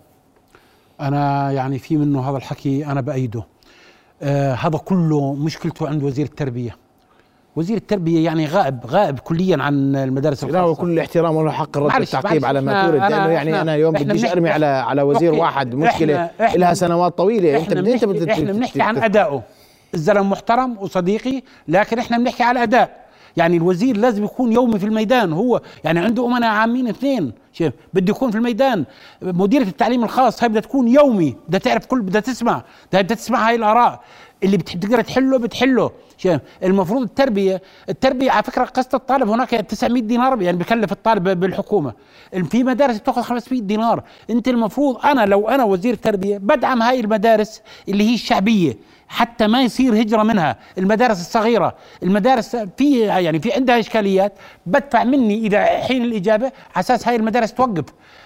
[1.01, 3.43] أنا يعني في منه هذا الحكي أنا بأيده.
[4.21, 6.75] آه هذا كله مشكلته عند وزير التربية.
[7.55, 10.81] وزير التربية يعني غائب غائب كليا عن المدارس لا الخاصة.
[10.81, 14.49] كل الاحترام وله حق الرد والتعقيب على ما تورد لأنه يعني أنا إحنا بديش أرمي
[14.49, 15.41] على على وزير أوكي.
[15.41, 17.57] واحد مشكلة إحنا- إحنا- لها سنوات طويلة.
[17.57, 19.41] أنت بدي أنت إحنا بنحكي عن أدائه.
[19.93, 23.06] الزلمة محترم وصديقي لكن إحنا بنحكي على الاداء
[23.37, 27.33] يعني الوزير لازم يكون يومي في الميدان هو يعني عنده امناء عامين اثنين.
[27.93, 28.85] بده يكون في الميدان.
[29.21, 32.63] مديرة التعليم الخاص هاي بدها تكون يومي بدها تعرف كل بدها تسمع.
[32.91, 34.01] بدها تسمع هاي الآراء.
[34.43, 35.91] اللي بتقدر تحله بتحله.
[36.63, 41.93] المفروض التربية التربية على فكرة قسط الطالب هناك 900 دينار يعني بكلف الطالب بالحكومة.
[42.49, 44.03] في مدارس بتاخذ 500 دينار.
[44.29, 49.61] أنت المفروض أنا لو أنا وزير تربية بدعم هاي المدارس اللي هي الشعبية حتى ما
[49.61, 50.57] يصير هجرة منها.
[50.77, 54.33] المدارس الصغيرة المدارس في يعني في عندها إشكاليات.
[54.65, 57.85] بدفع مني إذا حين الإجابة على أساس هاي المدارس توقف.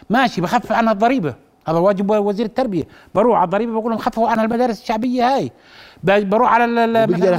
[0.09, 1.33] ماشي بخفف عنها الضريبة.
[1.67, 2.83] هذا واجب وزير التربية.
[3.15, 5.51] بروح على الضريبة بقول لهم خففوا عنها المدارس الشعبية هاي.
[6.03, 6.79] بروح على ال-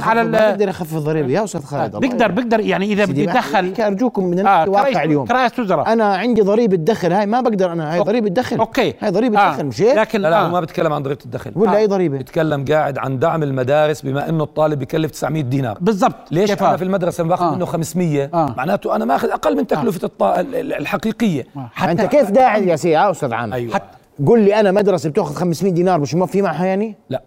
[0.03, 4.23] على ال- بيقدر يخفف الضريبه يا أستاذ خالد الله بيقدر بيقدر يعني إذا نحكي أرجوكم
[4.25, 5.25] من آه الواقع اليوم.
[5.25, 5.93] كرئيس وزراء.
[5.93, 7.13] أنا عندي ضريبة دخل.
[7.13, 7.93] هاي ما بقدر أنا.
[7.93, 7.99] هاي.
[7.99, 8.57] ضريبة دخل.
[8.59, 8.93] okay.
[9.01, 9.53] هاي ضريبة آه.
[9.53, 9.65] دخل.
[9.65, 10.45] مش هيك لكن لا لا آه.
[10.47, 11.51] هو ما بتكلم عن ضريبة الدخل.
[11.55, 11.77] ولا آه.
[11.77, 15.77] اي ضريبة؟ بتكلم قاعد عن دعم المدارس بما إنه الطالب بكلف 900 دينار.
[15.81, 16.15] بالضبط.
[16.31, 17.55] ليش أنا؟ في المدرسة باخذ آه.
[17.55, 18.53] منه 500 آه.
[18.57, 20.09] معناته أنا مأخذ أقل من تكلفة
[20.53, 21.47] الحقيقية.
[21.73, 23.73] حتى أنت كيف داعي يا سي يا أستاذ عامر؟ أيوه.
[23.73, 27.21] حتى قول لي أنا مدرسة بتأخذ 500 دينار مش موفي معها يعني؟ لا.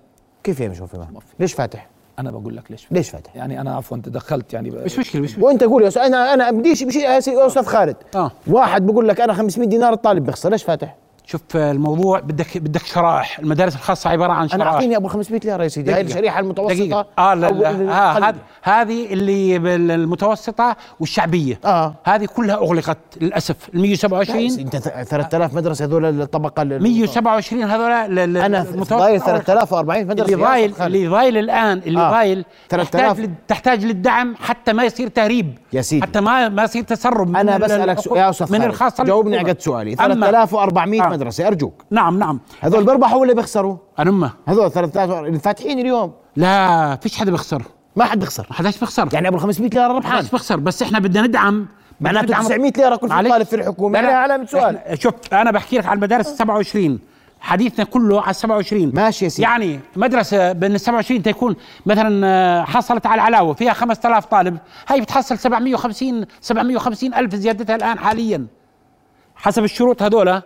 [0.46, 3.74] كيف هي مش موفي معها ليش فاتح؟ أنا بقول لك ليش ليش فاتح؟ يعني أنا
[3.76, 4.74] عفوا تدخلت يعني ب...
[4.74, 5.44] مش مشكلة مش مشكلة.
[5.44, 7.96] وأنت قول يا أستاذ أنا أنا بديش بشيء يا أستاذ خالد.
[8.14, 8.30] آه.
[8.46, 10.96] واحد بقول لك أنا 500 دينار الطالب بيخسر ليش فاتح؟
[11.28, 15.62] شوف الموضوع بدك بدك شرائح المدارس الخاصة عبارة عن أنا شرائح أعطيني أبو 500 ليرة
[15.62, 16.00] يا سيدي هاي.
[16.00, 18.34] الشريحة المتوسطة دقيقة آه لا لا آه.
[18.62, 21.94] هذه اللي بالمتوسطة والشعبية آه.
[22.04, 27.92] هذه كلها أغلقت للأسف ال 127 أنت ث- 3000 مدرسة هذول الطبقة ال- 127 هذول
[27.92, 29.26] أنا ضايل أغلقت.
[29.36, 30.74] 3040 مدرسة اللي ضايل.
[30.80, 32.10] اللي ضايل الآن اللي آه.
[32.10, 32.90] ضايل 3000.
[33.12, 36.02] تحتاج لل- تحتاج للدعم حتى ما يصير تهريب يا سيدي.
[36.02, 38.64] حتى ما ما يصير تسرب أنا ال- بسالك يا أستاذ من خالد.
[38.70, 39.38] الخاصة جاوبني.
[39.38, 41.20] على سؤالي أما- 3400 آه.
[41.20, 41.84] مدرسه أرجوك.
[41.90, 42.40] نعم نعم.
[42.60, 46.12] هذول بيربحوا ولا بيخسروا؟ أنمة هذول 3000 الفاتحين اليوم.
[46.36, 47.62] لا فيش حدا بيخسر.
[47.96, 48.46] ما حد بيخسر.
[48.50, 49.08] ما حداش بيخسر.
[49.12, 50.12] يعني أبو 500 ليرة ما ربحان.
[50.12, 50.56] حداش بيخسر.
[50.56, 51.66] بس إحنا بدنا ندعم.
[52.00, 53.08] معناته ندعم- 900 ليرة كل.
[53.08, 54.00] طالب في الحكومة.
[54.00, 54.14] لا لا.
[54.16, 54.78] علامه سؤال.
[55.02, 56.98] شوف أنا بحكي لك على المدارس 27
[57.40, 59.42] حديثنا كله على 27 ماشي يا سيدي.
[59.42, 64.58] يعني مدرسة بين ال 27 تكون مثلا آه، حصلت على العلاوه فيها 5000 طالب.
[64.88, 68.46] هاي بتحصل 750 750 ألف زيادتها الآن حاليا.
[69.36, 70.42] حسب الشروط هذولا.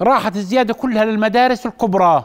[0.00, 2.24] راحت الزيادة كلها للمدارس الكبرى.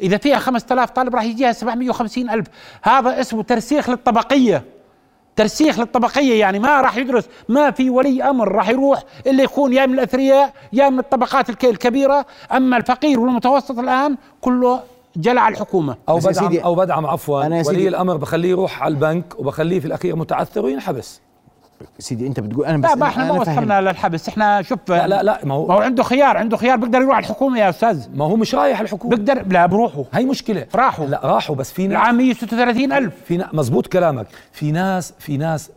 [0.00, 2.46] إذا فيها 5000 طالب راح يجيها 750 ألف.
[2.82, 4.64] هذا اسمه ترسيخ للطبقية.
[5.36, 9.86] ترسيخ للطبقية يعني ما راح يدرس ما في ولي أمر راح يروح إلا يكون يا
[9.86, 12.26] من الأثرياء يا من الطبقات الك- الكبيرة.
[12.52, 14.80] أما الفقير والمتوسط الآن كله
[15.16, 15.96] جلع على الحكومة.
[16.08, 16.56] أو بدعم.
[16.64, 17.46] أو بدعم عفوا.
[17.46, 21.20] أنا ولي الأمر بخليه يروح على البنك وبخليه في الأخير متعثر وينحبس.
[21.98, 23.40] سيدي أنت بتقول أنا بس لا ما إحنا ما.
[23.40, 24.28] وصلنا للحبس.
[24.28, 27.16] إحنا شوف لا لا لا ما ما هو هو عنده خيار عنده خيار بيقدر يروح
[27.16, 28.06] على الحكومة يا أستاذ.
[28.14, 29.16] ما هو مش رايح الحكومة.
[29.16, 30.66] بيقدر لا بروحوا هي مشكلة.
[30.74, 31.06] راحوا.
[31.06, 33.14] لا راحوا بس في ناس العام 136 ألف.
[33.24, 34.26] في ناس مزبوط كلامك.
[34.52, 35.70] في ناس في ناس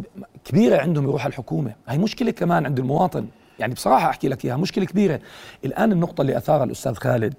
[0.46, 1.72] كبيرة عندهم يروح على الحكومة.
[1.88, 3.26] هي مشكلة كمان عند المواطن.
[3.60, 5.20] يعني بصراحة أحكي لك إياها مشكلة كبيرة.
[5.66, 7.34] الآن النقطة اللي أثارها الأستاذ خالد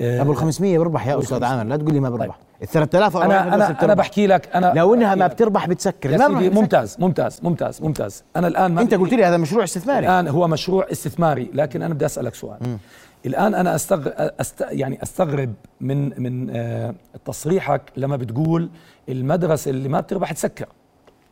[0.00, 3.16] آه، أبو ال 500 بربح يا أستاذ عامر لا تقول لي ما بربح ال 3000
[3.16, 5.26] أنا أنا أنا بحكي لك أنا لو إنها ما.
[5.26, 6.10] بتربح بتسكر.
[6.10, 6.28] يا ما.
[6.28, 8.24] ممتاز ممتاز ممتاز ممتاز.
[8.36, 10.06] أنا الآن ما أنت قلت لي هذا مشروع استثماري.
[10.06, 12.78] الآن هو مشروع استثماري لكن أنا بدي أسألك سؤال.
[13.26, 18.70] الآن أنا استغرب أست يعني أستغرب من من آه تصريحك لما بتقول
[19.08, 20.66] المدرسة اللي ما بتربح تسكر.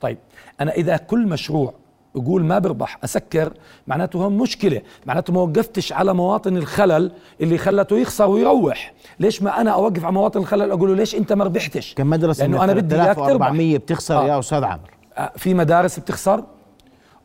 [0.01, 0.19] طيب
[0.61, 1.75] أنا إذا كل مشروع
[2.17, 3.53] بقول ما بربح أسكر
[3.87, 9.61] معناته هم مشكلة معناته ما وقفتش على مواطن الخلل اللي خلته يخسر ويروح ليش ما
[9.61, 12.73] أنا أوقف على مواطن الخلل أقول له ليش أنت ما ربحتش كم مدرسة لأنه أنا
[12.73, 14.27] بدي إياك تربح 400 بتخسر آه.
[14.27, 16.45] يا أستاذ عامر آه، في مدارس بتخسر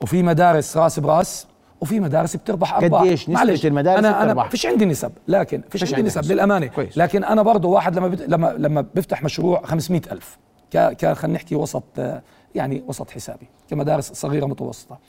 [0.01, 1.47] وفي مدارس راس براس
[1.81, 5.83] وفي مدارس بتربح أرباح قديش معلش، المدارس أنا أنا بتربح؟ فيش عندي نسب لكن فيش
[5.83, 6.31] عندي عندك نسب.
[6.31, 6.97] للأمانة كويس.
[6.97, 8.21] لكن أنا برضه واحد لما بد...
[8.27, 10.37] لما لما بفتح مشروع 500 ألف
[10.73, 12.21] ك ك خلينا نحكي وسط آه،
[12.55, 14.99] يعني وسط حسابي كمدارس صغيرة متوسطة.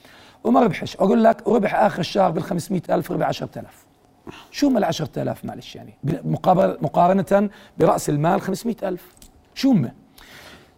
[0.43, 3.85] وما ربحش أقول لك ربح آخر الشهر بال 500 ألف ربح 10000
[4.51, 9.13] شو ما ال 10000 معلش يعني؟ مقابل مقارنة برأس المال 500 ألف.
[9.55, 9.91] شو هم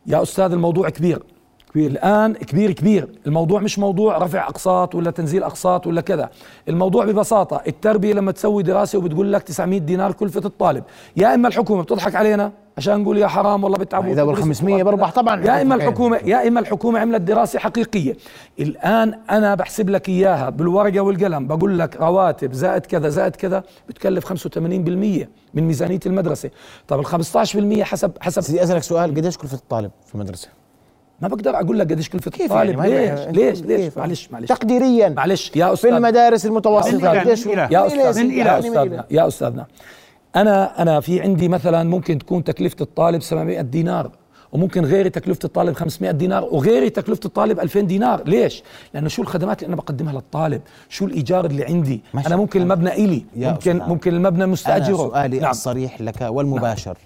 [0.05, 1.23] يا أستاذ الموضوع كبير.
[1.75, 1.91] كبير.
[1.91, 3.07] الآن كبير كبير.
[3.27, 6.29] الموضوع مش موضوع رفع أقساط ولا تنزيل أقساط ولا كذا.
[6.69, 10.83] الموضوع ببساطة التربية لما تسوي دراسة وبتقول لك 900 دينار كلفه الطالب
[11.17, 15.11] يا إما الحكومة بتضحك علينا عشان نقول يا حرام والله بتعبوا إذا بال 500 بربح
[15.11, 15.45] طبعاً.
[15.45, 18.17] يا إما الحكومة الحكومة يا إما الحكومة عملت دراسة حقيقية.
[18.59, 21.47] الآن أنا بحسب لك إياها بالورقة والقلم.
[21.47, 26.49] بقول لك رواتب زائد كذا زائد كذا بتكلف 85% من ميزانية المدرسة.
[26.87, 29.15] طب ال 15% حسب حسب سيدي أسألك سؤال.
[29.15, 30.64] قديش كلفه الطالب في المدرسة؟
[31.21, 34.49] ما بقدر أقول لك قديش كلفه كيف الطالب يعني؟ ليش؟ ليش؟ ليش؟ معلش معلش.
[34.49, 35.09] تقديريا.
[35.09, 35.91] معلش يا في أستاذ.
[35.93, 37.45] المدارس من المتوسطه قديش.
[37.45, 39.05] يا إلى أستاذ يا استاذنا.
[39.11, 39.65] يا استاذنا
[40.35, 44.11] أنا أنا في عندي مثلا ممكن تكون تكلفة الطالب 700 دينار
[44.51, 48.23] وممكن غيري تكلفة الطالب 500 دينار وغيري تكلفة الطالب 2000 دينار.
[48.25, 52.01] ليش؟ لأنه شو الخدمات اللي أنا بقدمها للطالب؟ شو الإيجار اللي عندي.
[52.27, 53.25] أنا ممكن المبنى إلي.
[53.35, 53.77] يا ممكن.
[53.77, 55.51] ممكن المبنى أنا مستاجره سؤالي نعم.
[55.51, 56.97] الصريح لك والمباشر.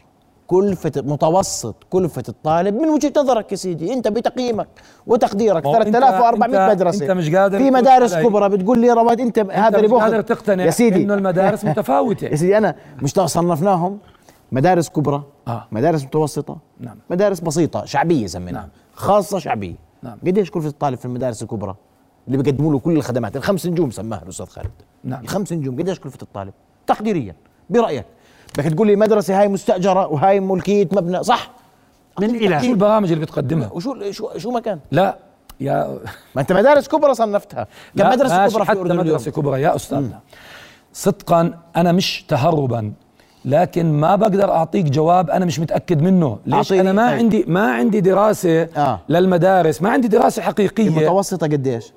[0.50, 4.68] كلفة متوسط كلفة الطالب من وجهة نظرك يا سيدي انت بتقييمك
[5.08, 8.16] وتقديرك ما هو أنت- 3400 أنت- مدرسة أنت مش قادر في مدارس.
[8.16, 12.28] كبرى بتقول لي رواد انت هذا اللي مش قادر تقتنع يا سيدي إنه المدارس متفاوتة
[12.28, 13.98] يا سيدي أنا مش صنفناهم
[14.52, 15.68] مدارس كبرى آه.
[15.72, 16.98] مدارس متوسطة نعم.
[17.10, 18.70] مدارس بسيطة شعبية سميناها نعم.
[18.94, 20.18] خاصة شعبية نعم.
[20.28, 21.76] قديش كلفة الطالب في المدارس الكبرى
[22.28, 24.72] اللي بيقدموا له كل الخدمات الخمس نجوم سماها الأستاذ خالد
[25.04, 25.24] نعم.
[25.24, 26.54] الخمس نجوم قديش كلفة الطالب
[26.88, 27.36] تقديريا
[27.70, 28.06] برأيك
[28.58, 31.52] بدك تقول لي مدرسة هاي مستأجرة وهاي ملكية مبنى صح؟
[32.20, 35.18] من إلى شو البرامج اللي بتقدمها؟ وشو شو شو مكان؟ لا
[35.60, 36.00] يا
[36.36, 37.68] ما أنت مدارس كبرى صنفتها.
[37.98, 40.20] كم ماشي كبرى في اليوم مدرسة كبرى يا أستاذنا
[40.94, 42.94] صدقا أنا مش تهربا
[43.46, 46.38] لكن ما بقدر أعطيك جواب أنا مش متأكد منه.
[46.46, 47.20] ليش؟ أنا ما طيب.
[47.20, 49.00] عندي ما عندي دراسة آه.
[49.10, 50.88] للمدارس ما عندي دراسة حقيقية.
[50.88, 51.94] المتوسطة قديش؟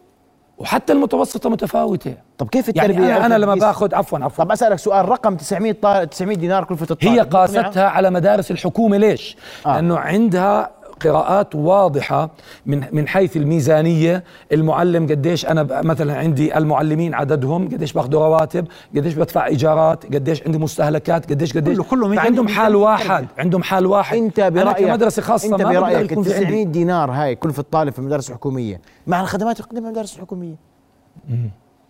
[0.62, 4.78] وحتى المتوسطة متفاوتة طب كيف يعني التربية أنا, أنا لما باخذ عفوا عفوا طب أسألك
[4.78, 9.74] سؤال رقم 900 طالب 900 دينار كلفة الطالب هي؟ قاستها على مدارس الحكومة ليش؟ آه.
[9.74, 10.70] لأنه عندها
[11.06, 12.30] قراءات واضحة
[12.66, 14.24] من من حيث الميزانية.
[14.52, 20.58] المعلم قديش أنا مثلا عندي المعلمين عددهم قديش باخذوا رواتب قديش بدفع إيجارات قديش عندي
[20.58, 21.76] مستهلكات قديش قديش.
[21.76, 24.16] كله- كله ميزانية- عندهم حال واحد عندهم حال واحد.
[24.16, 26.64] أنت أنا برأيك كمدرسة خاصة في 900 عندي.
[26.64, 30.54] دينار هاي كلفة الطالب في المدارس الحكومية مع الخدمات اللي تقدمها المدارس الحكومية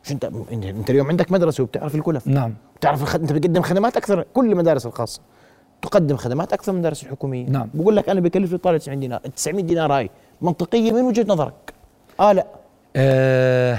[0.05, 2.27] مش أنت إنت اليوم عندك مدرسة وبتعرف الكلف.
[2.27, 2.55] نعم.
[2.77, 3.21] بتعرف الخد...
[3.21, 5.21] أنت بتقدم خدمات أكثر كل المدارس الخاصة.
[5.83, 7.69] تقدم خدمات أكثر من المدارس الحكومية نعم.
[7.75, 11.73] بقول لك أنا بكلف الطالب 90 دينار ال 900 دينار هاي منطقية من وجهة نظرك
[12.21, 12.47] آه لا
[12.97, 13.79] آه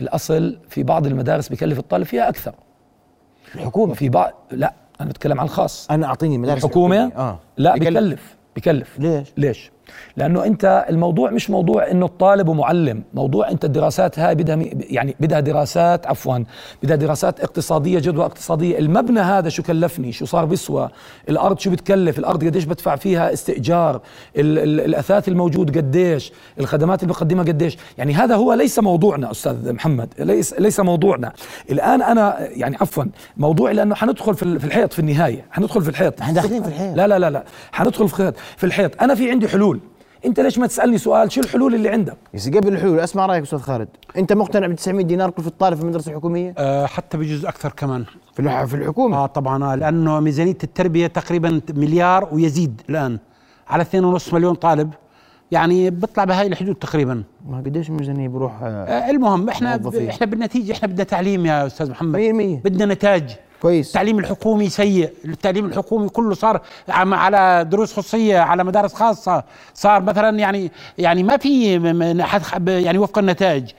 [0.00, 2.54] الأصل في بعض المدارس بكلف الطالب فيها أكثر
[3.54, 7.28] الحكومة وفي بعض لا أنا بتكلم عن الخاص أنا أعطيني المدارس الحكومة الحكومية.
[7.28, 7.74] آه لا.
[7.74, 9.70] بكلف بكلف ليش؟ ليش؟
[10.16, 14.58] لأنه أنت الموضوع مش موضوع إنه الطالب ومعلم، موضوع أنت الدراسات هاي بدها
[14.90, 16.38] يعني بدها دراسات عفوا
[16.82, 20.88] بدها دراسات اقتصادية جدوى اقتصادية، المبنى هذا شو كلفني؟ شو صار بيسوى؟
[21.28, 24.00] الأرض شو بتكلف؟ الأرض قديش بدفع فيها استئجار؟
[24.36, 29.72] ال ال الأثاث الموجود قديش؟ الخدمات اللي بقدمها قديش؟ يعني هذا هو ليس موضوعنا أستاذ
[29.72, 31.32] محمد، ليس ليس موضوعنا.
[31.70, 33.04] الآن أنا يعني عفوا
[33.36, 36.96] موضوعي لأنه حندخل في الحيط في النهاية، حندخل في الحيط إحنا داخلين في الحيط.
[36.96, 39.75] لا لا لا لا حندخل في الحيط في الحيط أنا في عندي حلول
[40.26, 42.16] انت ليش ما تسألني سؤال؟ شو الحلول اللي عندك.
[42.34, 43.88] يا سيدي قبل الحلول أسمع رأيك أستاذ خالد.
[44.16, 48.04] أنت مقتنع ب 900 دينار كلفة الطالب في المدرسة الحكومية؟ آه حتى بجوز أكثر كمان.
[48.34, 49.72] في في الحكومة؟ آه طبعا.
[49.72, 53.18] آه لأنه ميزانية التربية تقريبا مليار ويزيد الآن.
[53.68, 54.90] على 2.5 مليون طالب.
[55.50, 57.22] يعني بيطلع بهاي الحدود تقريبا.
[57.48, 59.80] ما قديش الميزانية بروح آه، آه المهم إحنا.
[60.08, 62.20] إحنا بالنتيجة إحنا بدنا تعليم يا أستاذ محمد.
[62.20, 63.36] 100% بدنا نتاج.
[63.62, 63.88] كويس.
[63.88, 65.12] التعليم الحكومي سيء.
[65.24, 69.44] التعليم الحكومي كله صار على دروس خصوصيه على مدارس خاصة.
[69.74, 71.72] صار مثلا يعني يعني ما في
[72.66, 73.70] يعني وفق النتائج.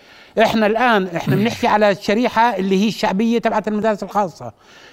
[0.41, 4.51] إحنا الآن إحنا بنحكي على الشريحة اللي هي الشعبية تبعت المدارس الخاصة.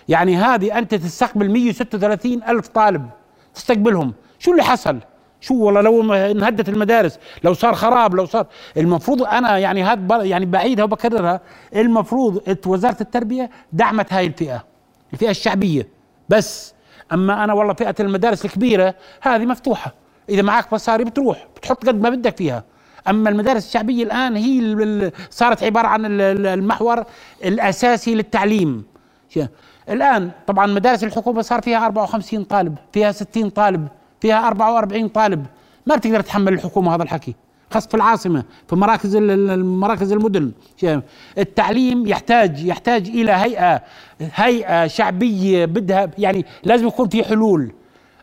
[0.09, 3.09] يعني هذه أنت تستقبل 136 ألف طالب.
[3.55, 4.12] تستقبلهم.
[4.38, 4.99] شو اللي حصل؟
[5.40, 8.47] شو والله لو انهدت المدارس لو صار خراب لو صار.
[8.77, 11.40] المفروض أنا يعني هذا يعني بعيدها وبكررها.
[11.77, 14.74] المفروض وزارة التربية دعمت هاي الفئة.
[15.14, 15.88] الفئة الشعبية.
[16.29, 16.74] بس
[17.12, 19.94] أما أنا والله فئة المدارس الكبيرة هذه مفتوحة.
[20.29, 22.64] إذا معك مصاري بتروح بتحط قد ما بدك فيها.
[23.09, 27.05] أما المدارس الشعبية الآن هي صارت عبارة عن ال- ال- المحور
[27.44, 28.85] الأساسي للتعليم.
[29.88, 33.88] الآن طبعا مدارس الحكومة صار فيها 54 طالب فيها 60 طالب
[34.20, 35.46] فيها 44 طالب.
[35.87, 37.35] ما بتقدر تحمل الحكومة هذا الحكي.
[37.70, 40.53] خاصة في العاصمة في مراكز ال- ال- مراكز المدن.
[41.38, 43.83] التعليم يحتاج يحتاج إلى هيئة
[44.20, 47.72] هيئة شعبية بدها يعني لازم يكون في حلول.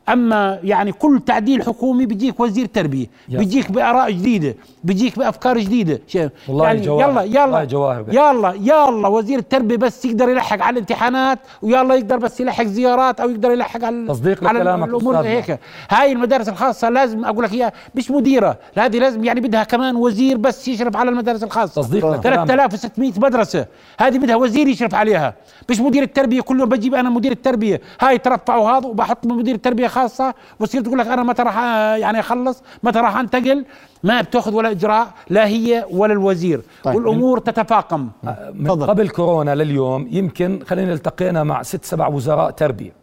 [0.09, 6.01] أما يعني كل تعديل حكومي بيجيك وزير تربية بيجيك بآراء جديدة بيجيك بأفكار جديدة؟
[6.47, 7.09] والله يعني جواهر.
[7.09, 8.05] يلا يلا والله جواهر.
[8.09, 13.29] يلا يلا وزير التربية بس يقدر يلحق على الامتحانات ويلا يقدر بس يلحق زيارات أو
[13.29, 15.15] يقدر يلحق على تصديق على لكلامك الأمور.
[15.17, 15.59] هيك
[15.89, 20.37] هاي المدارس الخاصة لازم أقول لك إياها مش مديرة هذه لازم يعني بدها كمان وزير
[20.37, 22.47] بس يشرف على المدارس الخاصة تصديق لكلامك.
[22.47, 23.65] 3600 مدرسة
[23.99, 25.33] هذه بدها وزير يشرف عليها
[25.69, 29.87] مش مدير التربية كل يوم بجيب أنا مدير التربية هاي ترفعوا هذا وبحط مدير التربية
[29.91, 31.57] خاصة وتصير تقول لك أنا متى راح
[31.97, 33.65] يعني أخلص؟ متى راح أنتقل؟
[34.03, 36.61] ما بتأخذ ولا إجراء لا هي ولا الوزير.
[36.83, 36.95] طيب.
[36.95, 38.09] والأمور تتفاقم.
[38.53, 42.93] من قبل كورونا لليوم يمكن خلينا التقينا مع ست سبع وزراء تربية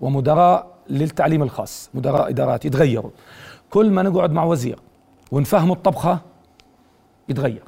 [0.00, 3.10] ومدراء للتعليم الخاص مدراء إدارات يتغيروا.
[3.70, 4.78] كل ما نقعد مع وزير
[5.32, 6.18] ونفهمه الطبخة
[7.28, 7.62] يتغير.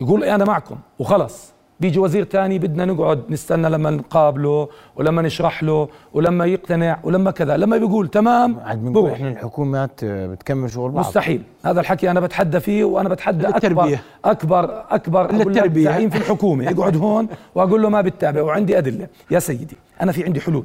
[0.00, 5.88] يقول أنا معكم وخلص بيجي وزير تاني بدنا نقعد نستنى لما نقابله ولما نشرح له
[6.12, 11.06] ولما يقتنع ولما كذا لما بيقول تمام عاد بنقول إحنا الحكومات بتكمل شغل بعض.
[11.06, 11.42] مستحيل.
[11.64, 13.98] هذا الحكي أنا بتحدى فيه وأنا بتحدى اكبر.
[14.24, 15.84] اكبر أكبر التربية.
[15.84, 16.64] زعيم في الحكومة.
[16.64, 19.06] يقعد هون وأقول له ما بتتابع وعندي أدلة.
[19.30, 20.64] يا سيدي أنا في عندي حلول.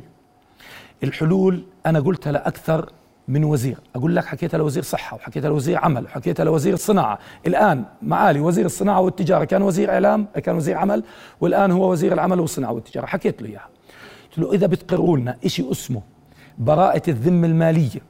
[1.03, 2.89] الحلول أنا قلتها لأكثر
[3.27, 3.77] من وزير.
[3.95, 9.01] أقول لك حكيتها لوزير صحة وحكيتها لوزير عمل وحكيتها لوزير الصناعه الآن معالي وزير الصناعة
[9.01, 11.03] والتجارة كان وزير إعلام كان وزير عمل
[11.41, 13.05] والآن هو وزير العمل والصناعة والتجارة.
[13.05, 13.67] حكيت له إياها.
[14.29, 16.01] قلت له إذا بتقروا لنا شيء اسمه
[16.57, 18.01] براءة الذمة المالية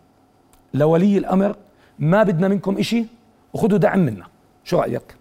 [0.73, 1.55] لولي الأمر
[1.99, 3.05] ما بدنا منكم إشي
[3.53, 4.25] وخذوا دعم منا.
[4.63, 5.15] شو رأيك؟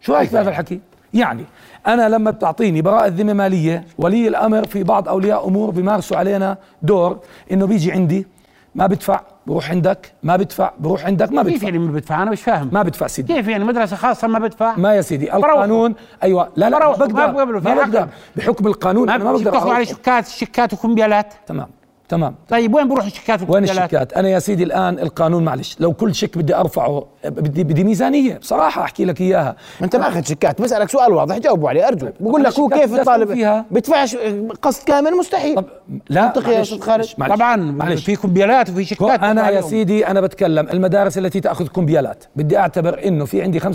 [0.00, 0.80] شو رأيك في هذا الحكي؟
[1.14, 1.44] يعني
[1.86, 7.18] أنا لما بتعطيني براءة ذمة مالية ولي الأمر في بعض أولياء أمور بيمارسوا علينا دور
[7.52, 8.26] إنه بيجي عندي
[8.74, 10.12] ما بدفع بروح عندك.
[10.22, 11.32] ما بدفع بروح عندك.
[11.32, 11.64] ما كيف بدفع.
[11.64, 12.70] يعني ما بدفع؟ أنا مش فاهم.
[12.72, 13.34] ما بدفع سيدي.
[13.34, 15.34] كيف يعني مدرسة خاصة ما بدفع؟ ما يا سيدي.
[15.36, 16.48] القانون أيوه.
[16.56, 17.06] لا لا ما بروحوا.
[17.06, 17.60] بقدر.
[17.60, 17.74] ما.
[17.74, 18.08] بقدر.
[18.36, 19.86] بحكم القانون ما أنا ما بقدر على.
[19.86, 21.34] شيكات شيكات وكمبيالات.
[21.46, 21.68] تمام.
[22.08, 26.14] تمام طيب وين بروحوا الشيكات وين الشيكات؟ أنا يا سيدي الآن القانون معلش لو كل
[26.14, 30.88] شيك بدي أرفعه بدي بدي ميزانية بصراحة أحكي لك إياها ما انت ماخذ شيكات بسألك
[30.90, 33.64] سؤال واضح جاوبوا عليه أرجو بقول لك هو كيف الطالب فيها.
[33.70, 34.16] بدفعش
[34.62, 35.64] قسط كامل مستحيل طب
[36.10, 36.84] لا منطقي يا خالد.
[36.88, 37.34] معلش، معلش.
[37.34, 39.60] طبعا معلش في كمبيالات وفي شيكات أنا يا.
[39.60, 43.66] سيدي أنا بتكلم المدارس التي تأخذ كمبيالات بدي أعتبر إنه في عندي 35%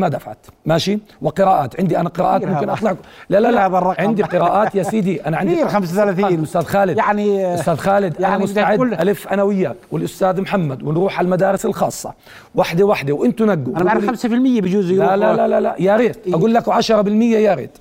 [0.00, 2.68] ما دفعت ماشي وقراءات عندي أنا قراءات ممكن.
[2.68, 2.96] اطلع
[3.28, 3.94] لا لا لا.
[3.98, 8.44] عندي قراءات يا سيدي أنا عندي كثير 35 أستاذ خالد يعني أستاذ خالد يعني أنا
[8.44, 8.80] مستعد.
[8.80, 9.76] ألف أنا وياك.
[9.90, 12.14] والأستاذ محمد ونروح على المدارس الخاصة.
[12.54, 13.76] وحده وحده وأنتم نقوا.
[13.76, 14.26] أنا بعرف 5%
[14.60, 15.16] بجوز لا.
[15.16, 16.16] لا لا لا, لا يا ريت.
[16.34, 17.78] أقول لك 10% يا ريت.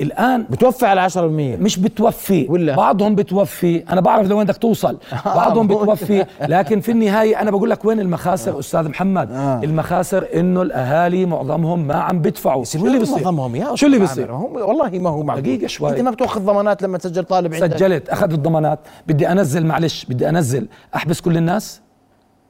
[0.00, 2.46] الآن بتوفي على 10% مش بتوفي.
[2.48, 3.84] ولا؟ بعضهم بتوفي.
[3.90, 4.98] أنا بعرف لوين بدك توصل.
[5.24, 6.26] بعضهم بتوفي.
[6.40, 9.60] لكن في النهاية أنا بقول لك وين المخاسر أستاذ محمد؟ آه.
[9.64, 12.64] المخاسر إنه الأهالي معظمهم ما عم بدفعوا.
[12.64, 15.42] شو اللي بيصير معظمهم يا شو اللي بيصير والله ما هو معقول.
[15.42, 15.90] دقيقة شوي.
[15.90, 18.78] أنت ما بتأخذ ضمانات لما تسجل طالب عندك؟ سجلت اخذ الضمانات.
[19.06, 20.66] بدي أنزل معلش بدي أنزل.
[20.96, 21.80] أحبس كل الناس؟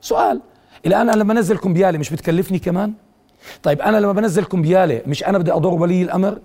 [0.00, 0.40] سؤال.
[0.86, 2.92] الآن أنا لما أنزل كمبياله مش بتكلفني كمان؟
[3.62, 6.38] طيب أنا لما بنزل كمبياله مش أنا بدي أضر ولي الأمر؟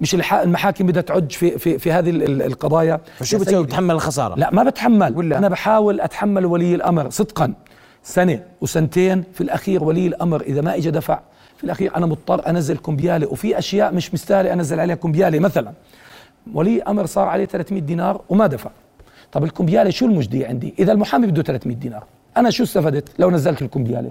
[0.00, 3.00] مش المحاكم بدها تعج في في في هذه ال- ال- القضايا.
[3.18, 4.34] فشو بتسوي بتحمل الخسارة.
[4.34, 5.16] لا ما بتحمل.
[5.16, 7.54] ولا؟ أنا بحاول أتحمل ولي الأمر صدقا.
[8.02, 11.20] سنة وسنتين في الأخير ولي الأمر إذا ما اجى دفع
[11.56, 15.72] في الأخير أنا مضطر أنزل كمبياله وفي أشياء مش مستاهلة أنزل عليها كمبياله مثلا
[16.54, 18.70] ولي أمر صار عليه 300 دينار وما دفع.
[19.32, 22.04] طب الكمبياله شو المجدية عندي؟ إذا المحامي بده 300 دينار
[22.36, 24.10] أنا شو استفدت لو نزلت الكمبياله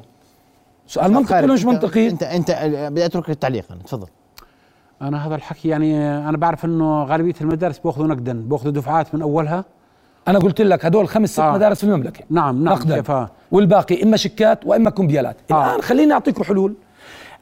[0.88, 2.52] سؤال منطقي ولا مش منطقي؟ أنت أنت
[2.92, 4.08] بدي أترك التعليق أنا تفضل.
[5.02, 9.66] أنا هذا الحكي يعني أنا بعرف إنه غالبية المدارس بيأخذوا نقدا بيأخذوا دفعات من أولها.
[10.28, 11.54] أنا قلت لك هدول خمس ست آه.
[11.54, 13.28] مدارس في المملكه نعم نعم نقدا.
[13.52, 15.70] والباقي إما شيكات وإما كمبيالات آه.
[15.70, 16.74] الآن خليني أعطيكم حلول.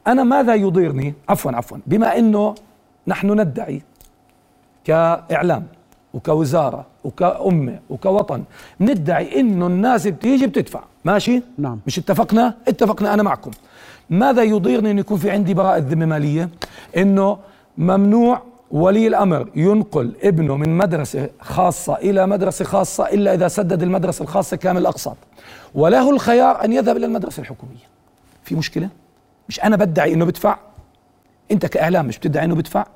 [0.06, 1.78] أنا ماذا يضيرني؟ عفوا عفوا.
[1.86, 2.54] بما إنه
[3.06, 3.82] نحن ندعي
[4.84, 5.66] كإعلام
[6.14, 8.44] وكوزارة وكأمة وكوطن
[8.80, 10.80] ندعي إنه الناس بتيجي بتدفع.
[11.04, 11.80] ماشي؟ نعم.
[11.86, 13.50] مش اتفقنا؟ اتفقنا أنا معكم.
[14.10, 16.48] ماذا يضيرني أن يكون في عندي براءة ذمة مالية؟
[16.96, 17.38] إنه
[17.78, 24.22] ممنوع ولي الأمر ينقل ابنه من مدرسة خاصة إلى مدرسة خاصة إلا إذا سدد المدرسة
[24.22, 25.16] الخاصة كامل الاقساط
[25.74, 27.84] وله الخيار أن يذهب إلى المدرسة الحكومية.
[28.44, 28.88] في مشكلة؟
[29.48, 30.58] مش أنا بدعي إنه بدفع؟
[31.50, 32.86] أنت كأعلام مش بتدعي إنه بدفع؟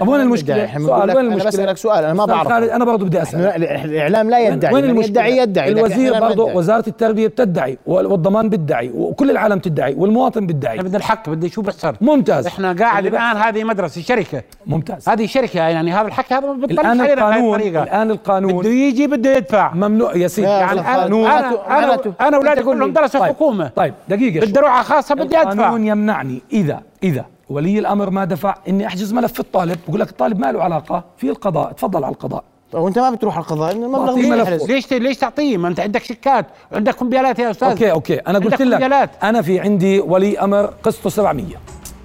[0.00, 2.68] طب وين المشكلة؟ إحنا بنقول لك وين أنا المشكلة؟ بسالك سؤال أنا ما بعرف خالد
[2.68, 3.40] أنا برضه بدي اسال
[3.84, 6.56] الإعلام لا يدعي وين من المشكلة؟ يدعي يدعي لكن الوزير برضه ندعي.
[6.56, 10.72] وزارة التربية بتدعي وال- والضمان بتدعي وكل العالم تدعي والمواطن بتدعي.
[10.76, 12.46] إحنا بدنا الحق بدنا شو بيحصل ممتاز.
[12.46, 14.42] إحنا قاعد الآن هذه مدرسة شركة.
[14.66, 15.08] ممتاز.
[15.08, 17.82] هذه شركة يعني هذا الحكي هذا الآن علينا القانون الطريقة.
[17.82, 18.52] الآن القانون.
[18.52, 19.74] بده يجي بده يدفع.
[19.74, 20.48] ممنوع يا سيدي.
[20.48, 22.62] يعني أنا أنا أنا أولادي.
[22.62, 23.70] كلهم درسوا طيب حكومة.
[23.76, 25.52] طيب دقيقة بدي أروح على خاصه بدي أدفع.
[25.52, 26.42] القانون يمنعني.
[26.52, 30.62] اذا إذا ولي الأمر ما دفع إني أحجز ملف الطالب بقول لك الطالب ما له
[30.62, 32.44] علاقة في القضاء تفضل على القضاء.
[32.72, 34.14] طب وأنت ما بتروح على القضاء المبلغ.
[34.14, 37.68] بيحرز ليش ليش تعطيه؟ ما أنت عندك شيكات وعندك كمبيالات يا أستاذ.
[37.68, 38.14] okay okay.
[38.14, 39.10] أنا قلت عندك لك كمبيالات.
[39.22, 41.46] أنا في عندي ولي أمر قسطه 700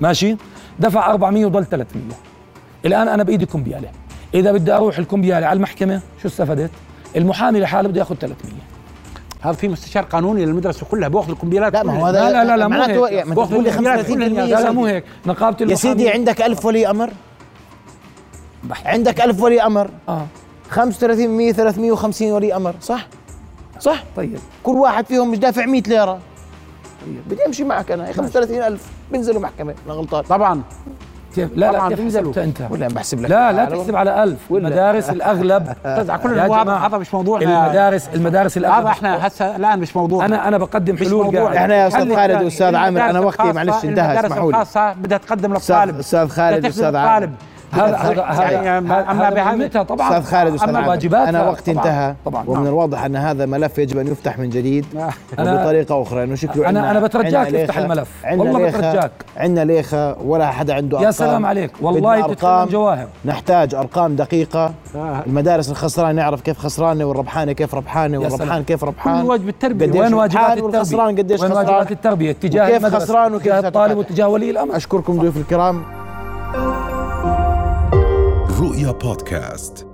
[0.02, 0.36] ماشي؟
[0.80, 2.04] دفع 400 وضل 300
[2.86, 3.90] الآن أنا بإيدي كمبيالة.
[4.34, 6.72] إذا بدي أروح الكمبيالة على المحكمة شو استفدت؟
[7.16, 8.54] المحامي لحاله بده ياخذ 300
[9.44, 12.10] هذا في مستشار قانوني للمدرسة كلها بياخذ الكمبيالات لا ما هو كلها.
[12.10, 13.12] هذا لا لا لا لا مو هيك.
[13.12, 14.28] يعني لي الكمبيالات 35% كلها.
[14.28, 15.04] لا لا مو هيك.
[15.26, 17.10] نقابة يا سيدي عندك ألف ولي أمر.
[18.86, 20.26] عندك ألف ولي أمر؟ آه.
[20.70, 23.08] 35 350 ولي أمر صح؟
[23.80, 24.40] صح؟ طيب.
[24.64, 26.20] كل واحد فيهم مش دافع 100 ليرة.
[27.30, 28.82] بدي أمشي معك أنا 35000
[29.12, 30.24] بنزلوا محكمه أنا غلطان.
[30.24, 30.62] طبعا.
[31.38, 31.96] لا لا طبعاً.
[31.96, 32.58] حسبت أنت.
[32.70, 33.30] ولا بحسب لك.
[33.30, 34.40] لا لا تحسب على ألف.
[34.50, 34.68] ولا.
[34.68, 35.68] المدارس الأغلب.
[35.86, 38.86] أستاذ على كل هذا مش موضوعنا المدارس المدارس الأغلب.
[38.86, 40.26] هذا إحنا هسه الآن مش موضوع.
[40.26, 41.38] أنا أنا بقدم حلول.
[41.38, 44.58] إحنا يا أستاذ خالد واستاذ عامر أنا المدارس وقتي معلش انتهى المدارس اسمحوا لي.
[44.58, 46.00] الخاصة بدها تقدم للطالب.
[46.00, 47.30] أستاذ خالد أستاذ عامر.
[47.74, 50.08] هذا هذا يعني هذا أما هذا بهذا- طبعا.
[50.20, 51.72] أستاذ خالد عامر واجباتها أنا وقتي.
[51.72, 52.16] انتهى.
[52.26, 52.44] طبعا.
[52.48, 54.86] ومن الواضح أن هذا ملف يجب أن يفتح من جديد.
[54.94, 56.24] أنا- وبطريقة أخرى.
[56.24, 58.10] انه شكله عنا- أنا بترجاك ليخة- الملف.
[58.32, 59.12] والله بترجاك.
[59.38, 61.12] عندنا ليخة ولا حدا عنده يا أرقام.
[61.12, 61.72] سلام عليك.
[61.82, 62.68] والله أرقام.
[62.70, 64.74] جواهر نحتاج أرقام دقيقة.
[64.96, 65.24] آه.
[65.28, 68.64] المدارس الخسرانة نعرف كيف خسرانة والربحانة كيف ربحانة يا والربحان.
[68.64, 69.26] كيف ربحان.
[69.26, 73.06] واجب التربية؟ وين واجبات والخسران قديش وين خسران؟ واجبات التربية؟ تجاه وكيف المدرسة.
[73.06, 73.98] خسران وكيف الطالب.
[73.98, 74.76] وتجاه ولي الأمر.
[74.76, 75.84] أشكركم ضيوف الكرام.
[78.64, 79.93] رؤيا بودكاست.